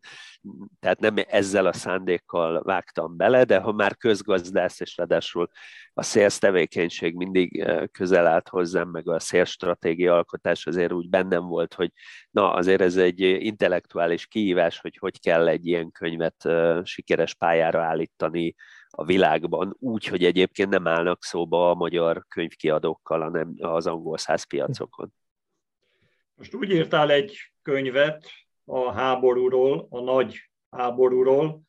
[0.80, 5.50] Tehát nem ezzel a szándékkal vágtam bele, de ha már közgazdász, és ráadásul
[5.94, 11.10] a sales tevékenység mindig eh, közel állt hozzám, meg a sales stratégia alkotás azért úgy
[11.10, 11.92] bennem volt, hogy
[12.30, 17.84] na azért ez egy intellektuális kihívás, hogy hogy kell egy ilyen könyvet eh, sikeres pályára
[17.84, 18.56] állítani,
[18.98, 24.44] a világban, úgy, hogy egyébként nem állnak szóba a magyar könyvkiadókkal, hanem az angol száz
[24.44, 25.14] piacokon.
[26.36, 28.30] Most úgy írtál egy könyvet
[28.66, 31.62] a háborúról, a nagy háborúról,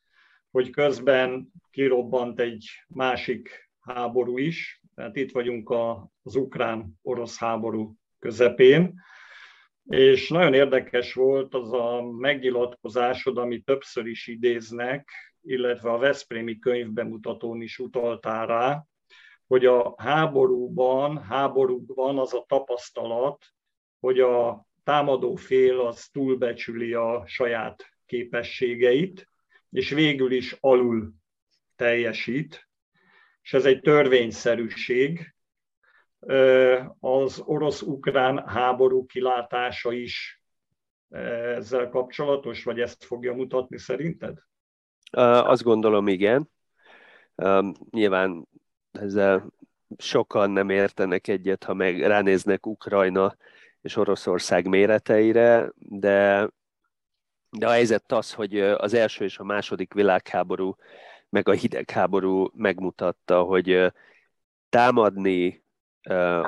[0.51, 5.71] hogy közben kirobbant egy másik háború is, tehát itt vagyunk
[6.23, 9.01] az ukrán-orosz háború közepén,
[9.89, 15.11] és nagyon érdekes volt az a megnyilatkozásod, ami többször is idéznek,
[15.43, 18.85] illetve a Veszprémi könyvbemutatón is utaltál rá,
[19.47, 23.47] hogy a háborúban, háborúban az a tapasztalat,
[24.01, 29.29] hogy a támadó fél az túlbecsüli a saját képességeit,
[29.71, 31.13] és végül is alul
[31.77, 32.69] teljesít,
[33.43, 35.36] és ez egy törvényszerűség.
[37.01, 40.43] Az orosz-ukrán háború kilátása is
[41.09, 44.39] ezzel kapcsolatos, vagy ezt fogja mutatni szerinted?
[45.11, 46.51] Azt gondolom, igen.
[47.91, 48.49] Nyilván
[48.91, 49.47] ezzel
[49.97, 53.37] sokan nem értenek egyet, ha meg ránéznek Ukrajna
[53.81, 56.51] és Oroszország méreteire, de,
[57.51, 60.77] de a helyzet az, hogy az első és a második világháború,
[61.29, 63.93] meg a hidegháború megmutatta, hogy
[64.69, 65.65] támadni,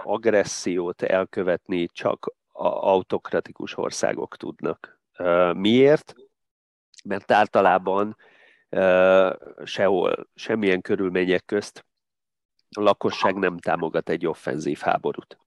[0.05, 5.01] agressziót elkövetni csak autokratikus országok tudnak.
[5.53, 6.15] Miért?
[7.05, 8.17] Mert általában
[9.65, 11.87] sehol, semmilyen körülmények közt
[12.77, 15.39] a lakosság nem támogat egy offenzív háborút.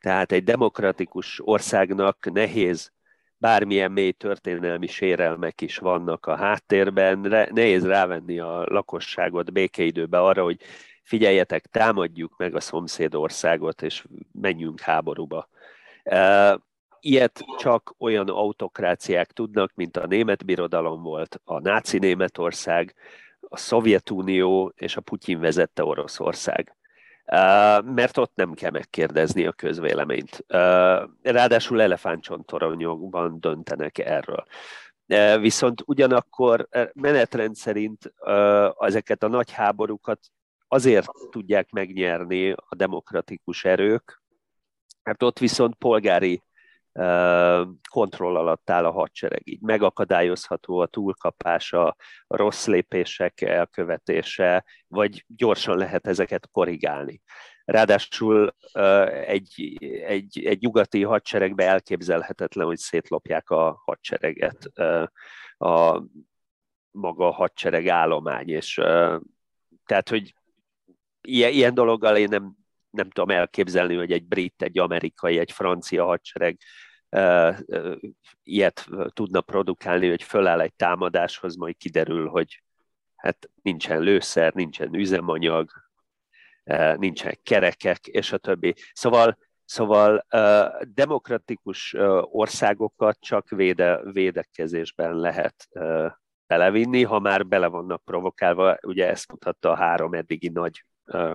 [0.00, 2.92] Tehát egy demokratikus országnak nehéz,
[3.38, 7.18] bármilyen mély történelmi sérelmek is vannak a háttérben,
[7.52, 10.60] nehéz rávenni a lakosságot békeidőbe arra, hogy
[11.06, 15.48] figyeljetek, támadjuk meg a szomszéd országot, és menjünk háborúba.
[17.00, 22.94] Ilyet csak olyan autokráciák tudnak, mint a német birodalom volt, a náci Németország,
[23.40, 26.76] a Szovjetunió és a Putyin vezette Oroszország.
[27.84, 30.44] Mert ott nem kell megkérdezni a közvéleményt.
[31.22, 34.46] Ráadásul elefántcsontoronyokban döntenek erről.
[35.40, 38.12] Viszont ugyanakkor menetrend szerint
[38.78, 40.20] ezeket a nagy háborúkat
[40.68, 44.22] azért tudják megnyerni a demokratikus erők,
[45.02, 46.42] mert ott viszont polgári
[47.90, 49.40] kontroll alatt áll a hadsereg.
[49.44, 51.86] Így megakadályozható a túlkapása,
[52.26, 57.22] a rossz lépések elkövetése, vagy gyorsan lehet ezeket korrigálni.
[57.64, 58.54] Ráadásul
[59.26, 59.76] egy,
[60.06, 64.64] egy, egy nyugati hadseregbe elképzelhetetlen, hogy szétlopják a hadsereget,
[65.58, 66.02] a
[66.90, 68.74] maga a hadsereg állomány, és
[69.86, 70.34] tehát, hogy
[71.26, 72.56] ilyen, ilyen dologgal én nem,
[72.90, 76.58] nem tudom elképzelni, hogy egy brit, egy amerikai, egy francia hadsereg
[78.42, 82.62] ilyet tudna produkálni, hogy föláll egy támadáshoz, majd kiderül, hogy
[83.16, 85.70] hát nincsen lőszer, nincsen üzemanyag,
[86.96, 88.74] nincsen kerekek, és a többi.
[88.92, 90.26] Szóval, szóval
[90.94, 95.68] demokratikus országokat csak véde, védekezésben lehet
[96.46, 100.84] belevinni, ha már bele vannak provokálva, ugye ezt mutatta a három eddigi nagy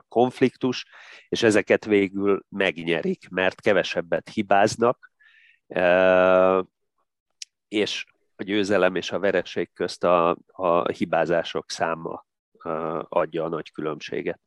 [0.08, 0.86] konfliktus,
[1.30, 5.12] és ezeket végül megnyerik, mert kevesebbet hibáznak,
[7.68, 8.06] és
[8.36, 12.26] a győzelem és a vereség közt a, a hibázások száma
[13.10, 14.40] adja a nagy különbséget.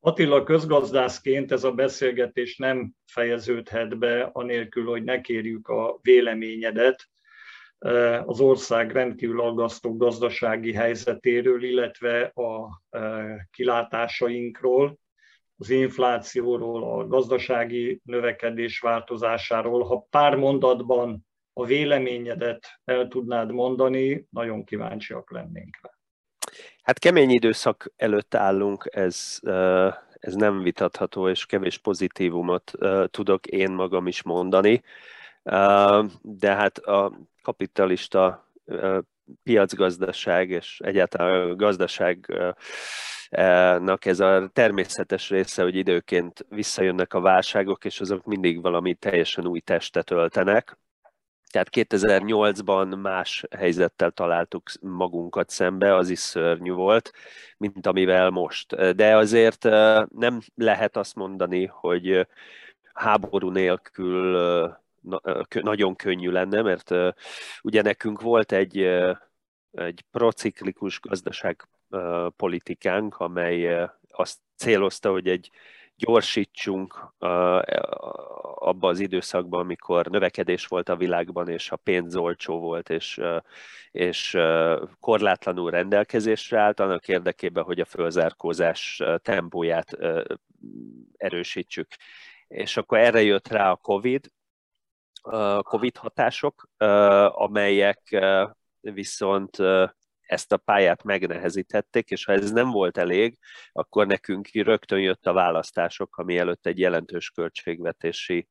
[0.00, 7.08] Attila, közgazdászként ez a beszélgetés nem fejeződhet be, anélkül, hogy ne kérjük a véleményedet
[8.24, 12.82] az ország rendkívül aggasztó gazdasági helyzetéről, illetve a
[13.50, 14.98] kilátásainkról,
[15.58, 19.82] az inflációról, a gazdasági növekedés változásáról.
[19.84, 25.90] Ha pár mondatban a véleményedet el tudnád mondani, nagyon kíváncsiak lennénk rá.
[26.82, 29.38] Hát kemény időszak előtt állunk, ez,
[30.18, 32.72] ez nem vitatható, és kevés pozitívumot
[33.10, 34.82] tudok én magam is mondani.
[36.22, 38.50] De hát a kapitalista
[39.42, 42.56] piacgazdaság és egyáltalán gazdaságnak
[44.04, 49.60] ez a természetes része, hogy időként visszajönnek a válságok, és azok mindig valami teljesen új
[49.60, 50.78] testet öltenek.
[51.50, 57.12] Tehát 2008-ban más helyzettel találtuk magunkat szembe, az is szörnyű volt,
[57.56, 58.94] mint amivel most.
[58.94, 59.64] De azért
[60.08, 62.26] nem lehet azt mondani, hogy
[62.92, 64.36] háború nélkül
[65.62, 66.94] nagyon könnyű lenne, mert
[67.62, 68.78] ugye nekünk volt egy,
[69.70, 75.50] egy prociklikus gazdaságpolitikánk, amely azt célozta, hogy egy
[75.98, 77.14] gyorsítsunk
[78.54, 83.20] abba az időszakban, amikor növekedés volt a világban, és a pénz olcsó volt, és,
[83.90, 84.36] és
[85.00, 89.98] korlátlanul rendelkezésre állt, annak érdekében, hogy a fölzárkózás tempóját
[91.16, 91.88] erősítsük.
[92.48, 94.30] És akkor erre jött rá a Covid,
[95.62, 96.68] COVID hatások,
[97.26, 98.18] amelyek
[98.80, 99.56] viszont
[100.20, 103.38] ezt a pályát megnehezítették, és ha ez nem volt elég,
[103.72, 108.48] akkor nekünk rögtön jött a választások, ami előtt egy jelentős költségvetési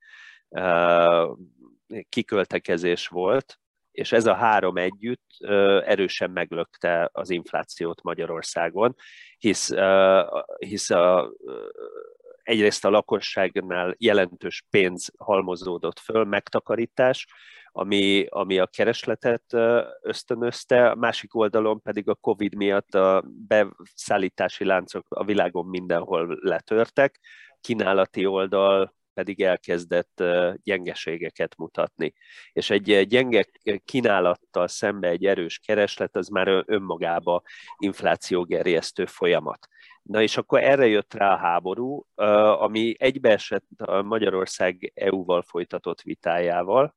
[2.10, 3.60] kiköltekezés volt,
[3.92, 5.26] és ez a három együtt
[5.86, 8.96] erősen meglökte az inflációt Magyarországon,
[9.38, 9.74] hisz,
[10.58, 11.32] hisz a,
[12.48, 17.28] egyrészt a lakosságnál jelentős pénz halmozódott föl, megtakarítás,
[17.72, 19.44] ami, ami a keresletet
[20.02, 27.20] ösztönözte, a másik oldalon pedig a Covid miatt a beszállítási láncok a világon mindenhol letörtek,
[27.62, 30.24] kínálati oldal pedig elkezdett
[30.64, 32.14] gyengeségeket mutatni.
[32.52, 33.46] És egy gyenge
[33.86, 37.42] kínálattal szembe egy erős kereslet, az már önmagába
[37.78, 39.68] inflációgerjesztő folyamat.
[40.08, 42.06] Na és akkor erre jött rá a háború,
[42.60, 46.96] ami egybeesett a Magyarország EU-val folytatott vitájával,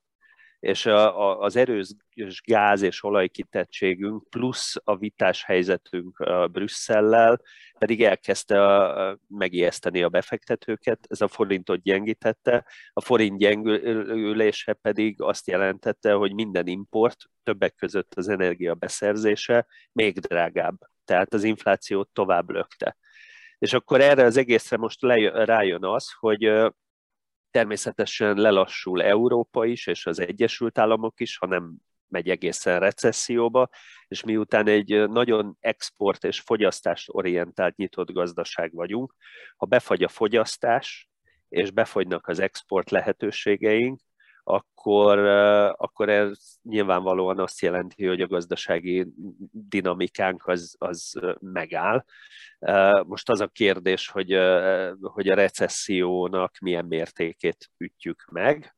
[0.61, 0.87] és
[1.39, 1.95] az erős
[2.45, 7.41] gáz és olajkitettségünk plusz a vitás helyzetünk Brüsszellel
[7.79, 15.47] pedig elkezdte a, megijeszteni a befektetőket, ez a forintot gyengítette, a forint gyengülése pedig azt
[15.47, 22.51] jelentette, hogy minden import, többek között az energia beszerzése még drágább, tehát az inflációt tovább
[22.51, 22.97] lökte.
[23.59, 25.03] És akkor erre az egészre most
[25.33, 26.73] rájön az, hogy
[27.51, 31.77] természetesen lelassul Európa is, és az Egyesült Államok is, ha nem
[32.09, 33.69] megy egészen recesszióba,
[34.09, 39.15] és miután egy nagyon export és fogyasztást orientált nyitott gazdaság vagyunk,
[39.57, 41.09] ha befagy a fogyasztás,
[41.49, 44.01] és befogynak az export lehetőségeink,
[44.51, 45.19] akkor,
[45.77, 49.07] akkor ez nyilvánvalóan azt jelenti, hogy a gazdasági
[49.53, 52.05] dinamikánk az, az megáll.
[53.07, 54.31] Most az a kérdés, hogy,
[55.01, 58.75] hogy a recessziónak milyen mértékét ütjük meg.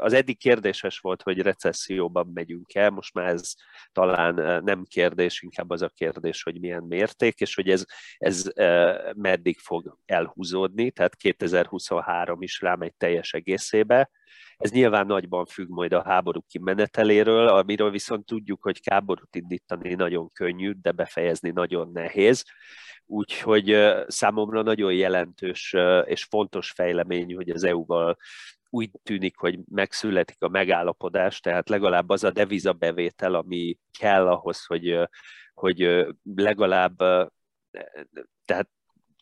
[0.00, 3.52] Az eddig kérdéses volt, hogy recesszióban megyünk el, most már ez
[3.92, 7.84] talán nem kérdés, inkább az a kérdés, hogy milyen mérték, és hogy ez,
[8.18, 8.44] ez
[9.16, 14.10] meddig fog elhúzódni, tehát 2023 is rám egy teljes egészébe.
[14.56, 20.32] Ez nyilván nagyban függ majd a háború kimeneteléről, amiről viszont tudjuk, hogy háborút indítani nagyon
[20.32, 22.44] könnyű, de befejezni nagyon nehéz.
[23.06, 25.74] Úgyhogy számomra nagyon jelentős
[26.04, 28.16] és fontos fejlemény, hogy az EU-val
[28.74, 34.98] úgy tűnik, hogy megszületik a megállapodás, tehát legalább az a devizabevétel, ami kell ahhoz, hogy,
[35.54, 36.96] hogy legalább
[38.44, 38.68] tehát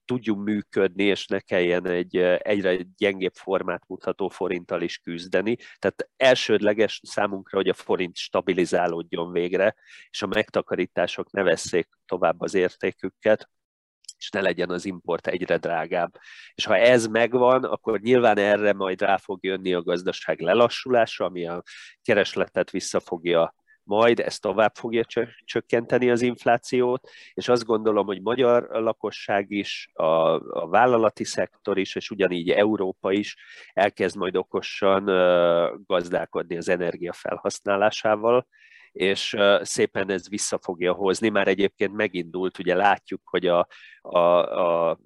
[0.04, 5.56] tudjunk működni, és ne kelljen egy egyre gyengébb formát mutató forinttal is küzdeni.
[5.78, 9.74] Tehát elsődleges számunkra, hogy a forint stabilizálódjon végre,
[10.10, 13.50] és a megtakarítások ne vesszék tovább az értéküket,
[14.20, 16.18] és ne legyen az import egyre drágább.
[16.54, 21.46] És ha ez megvan, akkor nyilván erre majd rá fog jönni a gazdaság lelassulása, ami
[21.46, 21.62] a
[22.02, 23.54] keresletet vissza fogja
[23.90, 25.04] majd ez tovább fogja
[25.44, 30.04] csökkenteni az inflációt, és azt gondolom, hogy magyar lakosság is, a,
[30.60, 33.36] a vállalati szektor is, és ugyanígy Európa is
[33.72, 35.04] elkezd majd okosan
[35.86, 38.46] gazdálkodni az energia felhasználásával,
[38.92, 41.28] és szépen ez vissza fogja hozni.
[41.28, 43.66] Már egyébként megindult, ugye látjuk, hogy a,
[44.00, 44.98] a, a,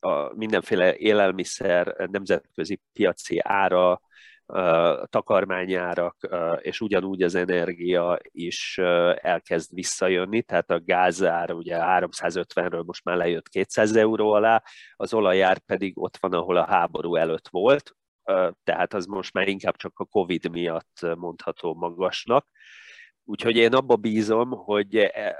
[0.00, 4.00] a mindenféle élelmiszer nemzetközi piaci ára
[5.04, 6.16] takarmányárak,
[6.58, 8.78] és ugyanúgy az energia is
[9.14, 14.62] elkezd visszajönni, tehát a gázár ugye 350-ről most már lejött 200 euró alá,
[14.96, 17.96] az olajár pedig ott van, ahol a háború előtt volt,
[18.64, 22.46] tehát az most már inkább csak a Covid miatt mondható magasnak.
[23.24, 25.36] Úgyhogy én abba bízom, hogy e,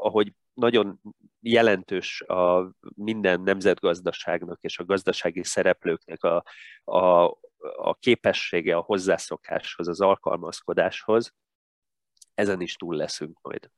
[0.00, 1.00] ahogy nagyon
[1.40, 6.44] jelentős a minden nemzetgazdaságnak és a gazdasági szereplőknek a,
[6.84, 7.24] a,
[7.76, 11.34] a képessége a hozzászokáshoz, az alkalmazkodáshoz,
[12.34, 13.70] ezen is túl leszünk majd.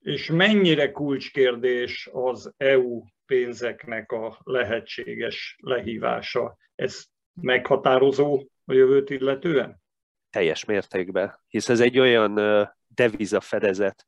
[0.00, 6.56] És mennyire kulcskérdés az EU pénzeknek a lehetséges lehívása?
[6.74, 7.04] Ez
[7.40, 9.82] meghatározó a jövőt illetően?
[10.30, 12.40] Teljes mértékben, hisz ez egy olyan
[12.86, 14.06] deviza fedezet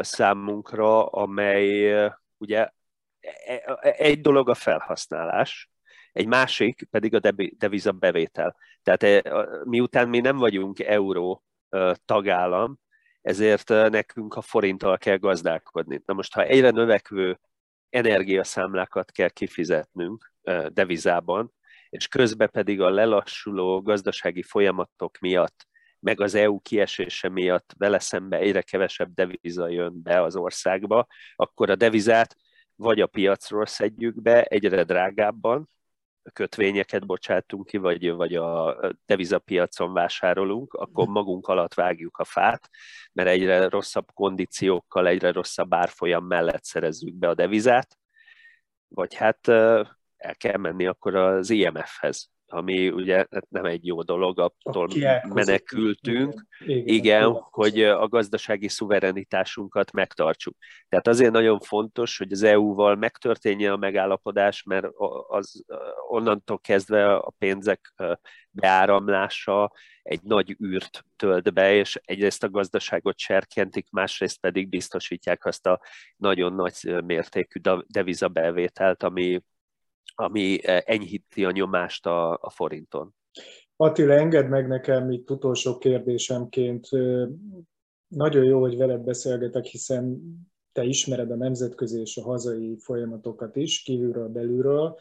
[0.00, 1.92] számunkra, amely
[2.36, 2.68] ugye
[3.20, 5.70] e, e, egy dolog a felhasználás,
[6.12, 8.56] egy másik pedig a deviza bevétel.
[8.82, 9.28] Tehát
[9.64, 11.44] miután mi nem vagyunk euró
[12.04, 12.78] tagállam,
[13.22, 16.02] ezért nekünk a forinttal kell gazdálkodni.
[16.06, 17.40] Na most, ha egyre növekvő
[17.90, 20.32] energiaszámlákat kell kifizetnünk
[20.68, 21.52] devizában,
[21.94, 25.66] és közben pedig a lelassuló gazdasági folyamatok miatt,
[26.00, 31.70] meg az EU kiesése miatt vele szembe egyre kevesebb deviza jön be az országba, akkor
[31.70, 32.36] a devizát
[32.74, 35.68] vagy a piacról szedjük be egyre drágábban,
[36.32, 42.68] kötvényeket bocsátunk ki, vagy, vagy a devizapiacon vásárolunk, akkor magunk alatt vágjuk a fát,
[43.12, 47.98] mert egyre rosszabb kondíciókkal, egyre rosszabb árfolyam mellett szerezzük be a devizát,
[48.88, 49.48] vagy hát
[50.24, 54.88] el kell menni akkor az IMF-hez, ami ugye nem egy jó dolog, attól
[55.22, 60.56] menekültünk, igen, hogy a gazdasági szuverenitásunkat megtartsuk.
[60.88, 64.86] Tehát azért nagyon fontos, hogy az EU-val megtörténje a megállapodás, mert
[65.28, 65.64] az
[66.08, 67.94] onnantól kezdve a pénzek
[68.50, 69.72] beáramlása
[70.02, 75.80] egy nagy űrt tölt be, és egyrészt a gazdaságot serkentik, másrészt pedig biztosítják azt a
[76.16, 79.42] nagyon nagy mértékű devizabevételt, ami
[80.14, 83.14] ami eh, enyhíti a nyomást a, a forinton.
[83.76, 86.88] Attila, engedd meg nekem itt utolsó kérdésemként.
[88.08, 90.22] Nagyon jó, hogy veled beszélgetek, hiszen
[90.72, 94.98] te ismered a nemzetközi és a hazai folyamatokat is, kívülről, belülről.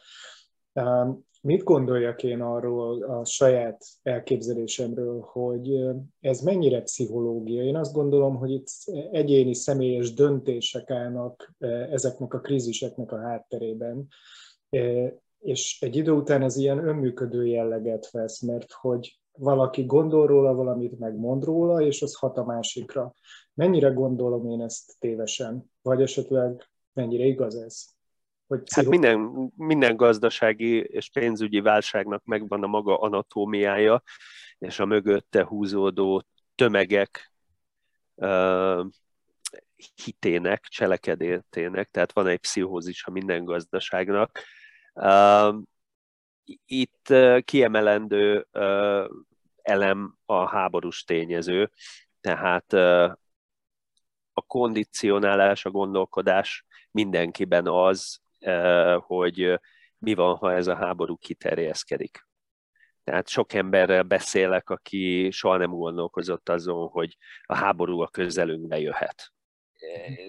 [1.41, 5.80] Mit gondoljak én arról a saját elképzelésemről, hogy
[6.20, 7.64] ez mennyire pszichológia?
[7.64, 8.68] Én azt gondolom, hogy itt
[9.11, 11.55] egyéni személyes döntések állnak
[11.91, 14.07] ezeknek a kríziseknek a hátterében
[15.39, 20.99] és egy idő után ez ilyen önműködő jelleget vesz, mert hogy valaki gondol róla valamit,
[20.99, 23.13] meg mond róla, és az hat a másikra.
[23.53, 25.71] Mennyire gondolom én ezt tévesen?
[25.82, 27.86] Vagy esetleg mennyire igaz ez?
[28.47, 34.03] Hogy hát minden, minden gazdasági és pénzügyi válságnak megvan a maga anatómiája,
[34.57, 36.24] és a mögötte húzódó
[36.55, 37.34] tömegek
[38.15, 38.86] uh,
[40.03, 44.39] hitének, cselekedétének, tehát van egy pszichózis a minden gazdaságnak,
[46.65, 48.47] itt kiemelendő
[49.61, 51.71] elem a háborús tényező,
[52.21, 52.73] tehát
[54.33, 58.19] a kondicionálás, a gondolkodás mindenkiben az,
[58.97, 59.59] hogy
[59.97, 62.27] mi van, ha ez a háború kiterjeszkedik.
[63.03, 69.31] Tehát sok emberrel beszélek, aki soha nem gondolkozott azon, hogy a háború a közelünkbe jöhet.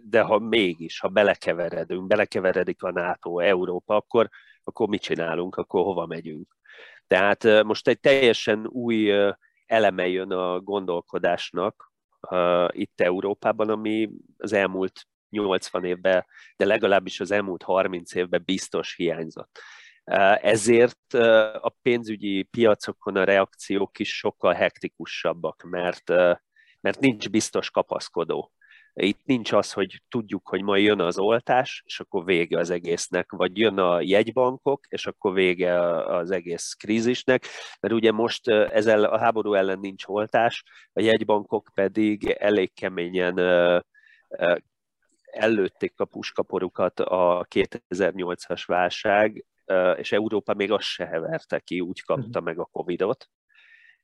[0.02, 4.28] De ha mégis, ha belekeveredünk, belekeveredik a NATO, Európa, akkor,
[4.64, 6.56] akkor mit csinálunk, akkor hova megyünk?
[7.06, 9.12] Tehát most egy teljesen új
[9.66, 11.92] eleme jön a gondolkodásnak
[12.68, 19.58] itt Európában, ami az elmúlt 80 évben, de legalábbis az elmúlt 30 évben biztos hiányzott.
[20.40, 21.14] Ezért
[21.60, 26.08] a pénzügyi piacokon a reakciók is sokkal hektikusabbak, mert,
[26.80, 28.52] mert nincs biztos kapaszkodó.
[28.96, 33.32] Itt nincs az, hogy tudjuk, hogy majd jön az oltás, és akkor vége az egésznek,
[33.32, 37.46] vagy jön a jegybankok, és akkor vége az egész krízisnek,
[37.80, 43.38] mert ugye most ezzel a háború ellen nincs oltás, a jegybankok pedig elég keményen
[45.24, 49.44] előtték a puskaporukat a 2008-as válság,
[49.96, 52.44] és Európa még azt se heverte ki, úgy kapta mhm.
[52.44, 53.28] meg a Covid-ot.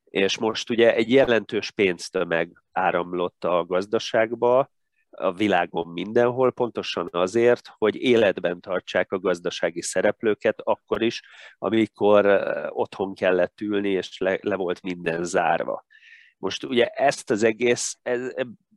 [0.05, 4.71] És most ugye egy jelentős pénztömeg áramlott a gazdaságba,
[5.11, 11.23] a világon mindenhol, pontosan azért, hogy életben tartsák a gazdasági szereplőket akkor is,
[11.59, 12.27] amikor
[12.69, 15.85] otthon kellett ülni, és le, le volt minden zárva.
[16.39, 18.35] Most ugye ezt az egész, ez,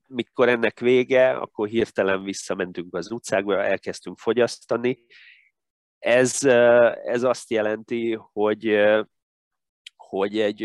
[0.08, 5.06] mikor ennek vége, akkor hirtelen visszamentünk az utcákba, elkezdtünk fogyasztani.
[6.00, 6.44] Ez,
[7.04, 8.78] ez azt jelenti, hogy
[9.96, 10.64] hogy egy,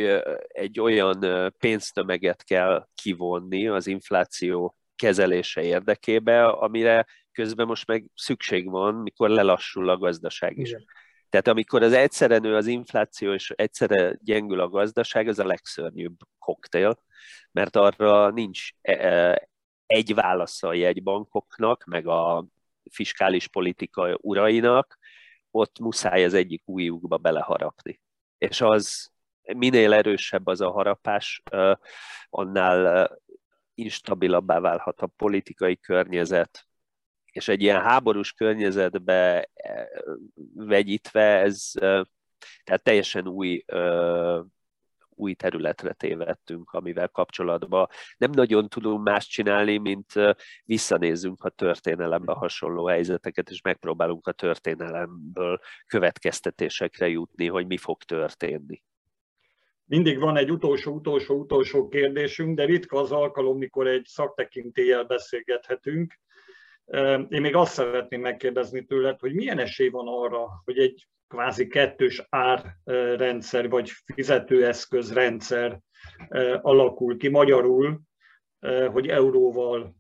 [0.48, 8.94] egy olyan pénztömeget kell kivonni az infláció kezelése érdekébe, amire közben most meg szükség van,
[8.94, 10.68] mikor lelassul a gazdaság is.
[10.68, 10.84] Igen.
[11.28, 16.16] Tehát amikor az egyszerre nő az infláció, és egyszerre gyengül a gazdaság, ez a legszörnyűbb
[16.38, 17.02] koktél,
[17.52, 19.48] mert arra nincs e, e,
[19.86, 22.46] egy válasza a jegybankoknak, meg a
[22.90, 24.98] fiskális politika urainak,
[25.50, 28.00] ott muszáj az egyik újukba beleharapni.
[28.38, 29.10] És az
[29.56, 31.42] minél erősebb az a harapás,
[32.30, 33.10] annál
[33.78, 36.66] instabilabbá válhat a politikai környezet,
[37.32, 39.48] és egy ilyen háborús környezetbe
[40.54, 41.70] vegyítve ez
[42.64, 43.64] tehát teljesen új
[45.18, 50.12] új területre tévedtünk, amivel kapcsolatban nem nagyon tudunk más csinálni, mint
[50.64, 58.82] visszanézzünk a történelembe hasonló helyzeteket, és megpróbálunk a történelemből következtetésekre jutni, hogy mi fog történni.
[59.88, 66.18] Mindig van egy utolsó, utolsó, utolsó kérdésünk, de ritka az alkalom, mikor egy szaktekintéllyel beszélgethetünk.
[67.28, 72.26] Én még azt szeretném megkérdezni tőled, hogy milyen esély van arra, hogy egy kvázi kettős
[72.30, 75.80] árrendszer vagy fizetőeszközrendszer
[76.60, 78.00] alakul ki magyarul,
[78.92, 79.96] hogy euróval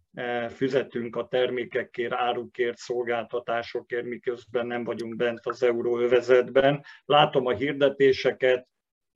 [0.48, 6.84] fizetünk a termékekért, árukért, szolgáltatásokért, miközben nem vagyunk bent az euróövezetben.
[7.04, 8.68] Látom a hirdetéseket,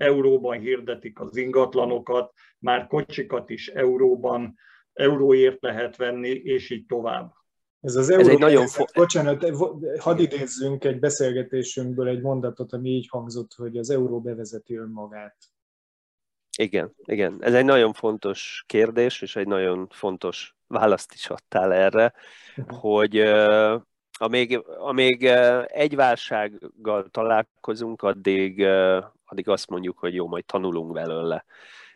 [0.02, 4.54] euróban hirdetik az ingatlanokat, már kocsikat is euróban,
[4.92, 7.32] euróért lehet venni, és így tovább.
[7.80, 9.44] Ez az Ez egy nagyon fo- bocsánat,
[9.98, 15.36] hadd idézzünk egy beszélgetésünkből egy mondatot, ami így hangzott, hogy az euró bevezeti önmagát.
[16.58, 17.36] Igen, igen.
[17.40, 22.12] Ez egy nagyon fontos kérdés, és egy nagyon fontos választ is adtál erre,
[22.66, 23.18] hogy
[24.18, 25.24] amíg, amíg
[25.66, 28.66] egy válsággal találkozunk, addig,
[29.32, 31.44] addig azt mondjuk, hogy jó, majd tanulunk belőle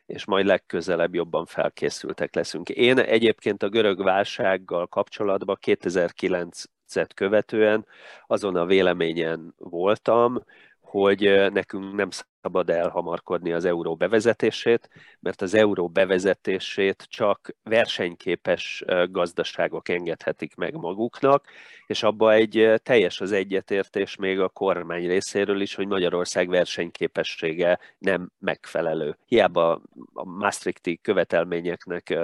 [0.07, 2.69] és majd legközelebb jobban felkészültek leszünk.
[2.69, 7.87] Én egyébként a görög válsággal kapcsolatban 2009-et követően
[8.27, 10.43] azon a véleményen voltam,
[10.81, 12.11] hogy nekünk nem
[12.47, 14.91] szabad elhamarkodni az euró bevezetését,
[15.21, 21.45] mert az euró bevezetését csak versenyképes gazdaságok engedhetik meg maguknak,
[21.87, 28.31] és abba egy teljes az egyetértés még a kormány részéről is, hogy Magyarország versenyképessége nem
[28.39, 29.17] megfelelő.
[29.27, 29.83] Hiába
[30.13, 32.19] a Maastrichti követelményeknek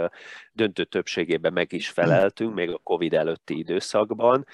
[0.53, 4.47] döntő többségében meg is feleltünk, még a Covid előtti időszakban,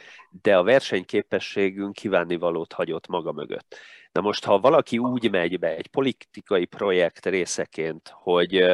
[0.42, 3.76] de a versenyképességünk kívánivalót hagyott maga mögött.
[4.18, 8.64] Na most, ha valaki úgy megy be egy politikai projekt részeként, hogy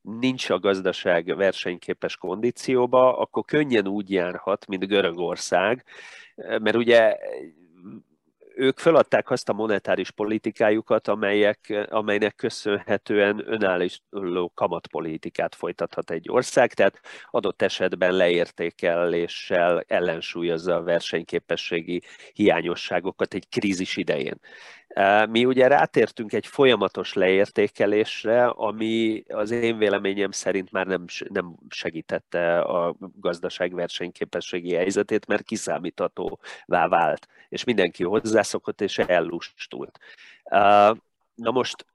[0.00, 5.84] nincs a gazdaság versenyképes kondícióba, akkor könnyen úgy járhat, mint Görögország,
[6.36, 7.16] mert ugye
[8.54, 17.00] ők feladták azt a monetáris politikájukat, amelyek, amelynek köszönhetően önálló kamatpolitikát folytathat egy ország, tehát
[17.30, 22.02] adott esetben leértékeléssel ellensúlyozza a versenyképességi
[22.32, 24.40] hiányosságokat egy krízis idején.
[25.28, 32.58] Mi ugye rátértünk egy folyamatos leértékelésre, ami az én véleményem szerint már nem, nem segítette
[32.58, 39.98] a gazdaság versenyképességi helyzetét, mert kiszámíthatóvá vált, és mindenki hozzászokott és ellustult.
[41.34, 41.86] Na most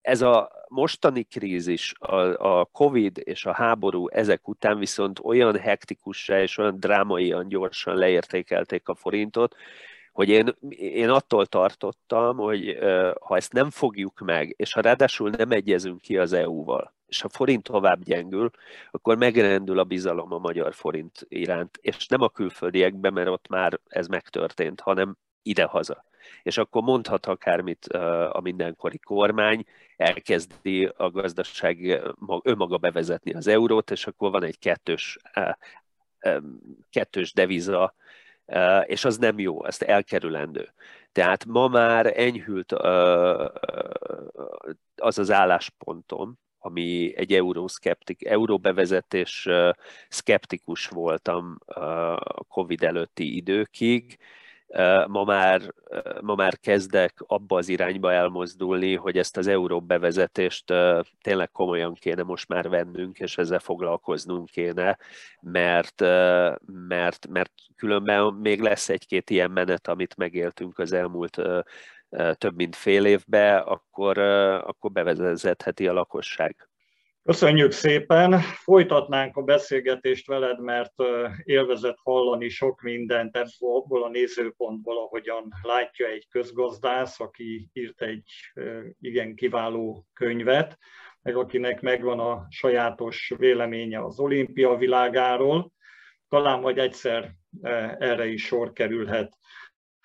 [0.00, 2.16] ez a mostani krízis, a,
[2.58, 8.88] a Covid és a háború ezek után viszont olyan hektikussá és olyan drámaian gyorsan leértékelték
[8.88, 9.56] a forintot,
[10.14, 12.78] hogy én, én attól tartottam, hogy
[13.20, 17.28] ha ezt nem fogjuk meg, és ha ráadásul nem egyezünk ki az EU-val, és a
[17.28, 18.50] forint tovább gyengül,
[18.90, 23.80] akkor megrendül a bizalom a magyar forint iránt, és nem a külföldiekben, mert ott már
[23.88, 26.04] ez megtörtént, hanem idehaza.
[26.42, 27.86] És akkor mondhat akármit
[28.32, 29.64] a mindenkori kormány,
[29.96, 32.02] elkezdi a gazdaság
[32.42, 35.18] önmaga bevezetni az eurót, és akkor van egy kettős,
[36.90, 37.94] kettős deviza
[38.84, 40.72] és az nem jó, ezt elkerülendő.
[41.12, 42.72] Tehát ma már enyhült
[44.96, 49.48] az az álláspontom, ami egy euroszkeptik, euróbevezetés
[50.08, 54.18] szkeptikus voltam a Covid előtti időkig,
[55.06, 55.74] ma már,
[56.20, 60.72] ma már kezdek abba az irányba elmozdulni, hogy ezt az euró bevezetést
[61.22, 64.98] tényleg komolyan kéne most már vennünk, és ezzel foglalkoznunk kéne,
[65.40, 66.00] mert,
[66.88, 71.40] mert, mert különben még lesz egy-két ilyen menet, amit megéltünk az elmúlt
[72.32, 76.68] több mint fél évbe, akkor, akkor bevezetheti a lakosság.
[77.26, 78.40] Köszönjük szépen!
[78.40, 80.92] Folytatnánk a beszélgetést veled, mert
[81.42, 88.24] élvezett hallani sok mindent ebből a nézőpontból, ahogyan látja egy közgazdász, aki írt egy
[89.00, 90.78] igen kiváló könyvet,
[91.22, 95.72] meg akinek megvan a sajátos véleménye az olimpia világáról.
[96.28, 97.32] Talán majd egyszer
[97.98, 99.38] erre is sor kerülhet.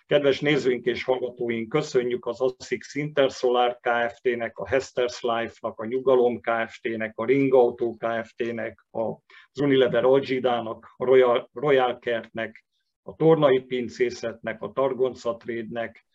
[0.09, 7.17] Kedves nézőink és hallgatóink, köszönjük az ASICS Intersolar Kft-nek, a Hester's Life-nak, a Nyugalom Kft-nek,
[7.17, 12.65] a Ring Auto Kft-nek, az Unilever Algidának, a Royal, Royal Kertnek,
[13.03, 16.05] a Tornai Pincészetnek, a Targonca Trade-nek,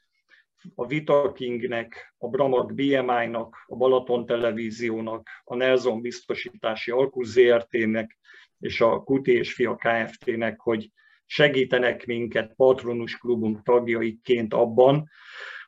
[0.74, 8.18] a Vita Kingnek, a Bramag BMI-nak, a Balaton Televíziónak, a Nelson Biztosítási Alkusz ZRT-nek
[8.58, 10.90] és a Kuti és Fia Kft-nek, hogy
[11.26, 15.08] segítenek minket Patronus Klubunk tagjaiként abban,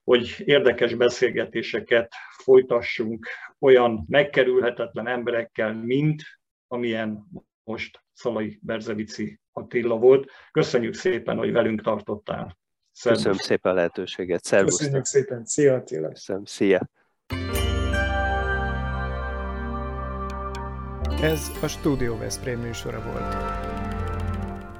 [0.05, 3.27] hogy érdekes beszélgetéseket folytassunk
[3.59, 6.23] olyan megkerülhetetlen emberekkel, mint
[6.69, 7.25] amilyen
[7.65, 10.31] most Szalai Berzevici Attila volt.
[10.53, 12.59] Köszönjük szépen, hogy velünk tartottál.
[12.93, 13.23] Szervusz.
[13.23, 14.45] Köszönöm szépen a lehetőséget.
[14.45, 14.79] Szervusz.
[14.79, 15.45] Köszönjük szépen.
[15.45, 16.09] Szia Attila.
[16.09, 16.45] Köszönöm.
[16.45, 16.89] Szia.
[21.23, 23.66] Ez a Studio Veszprém műsora volt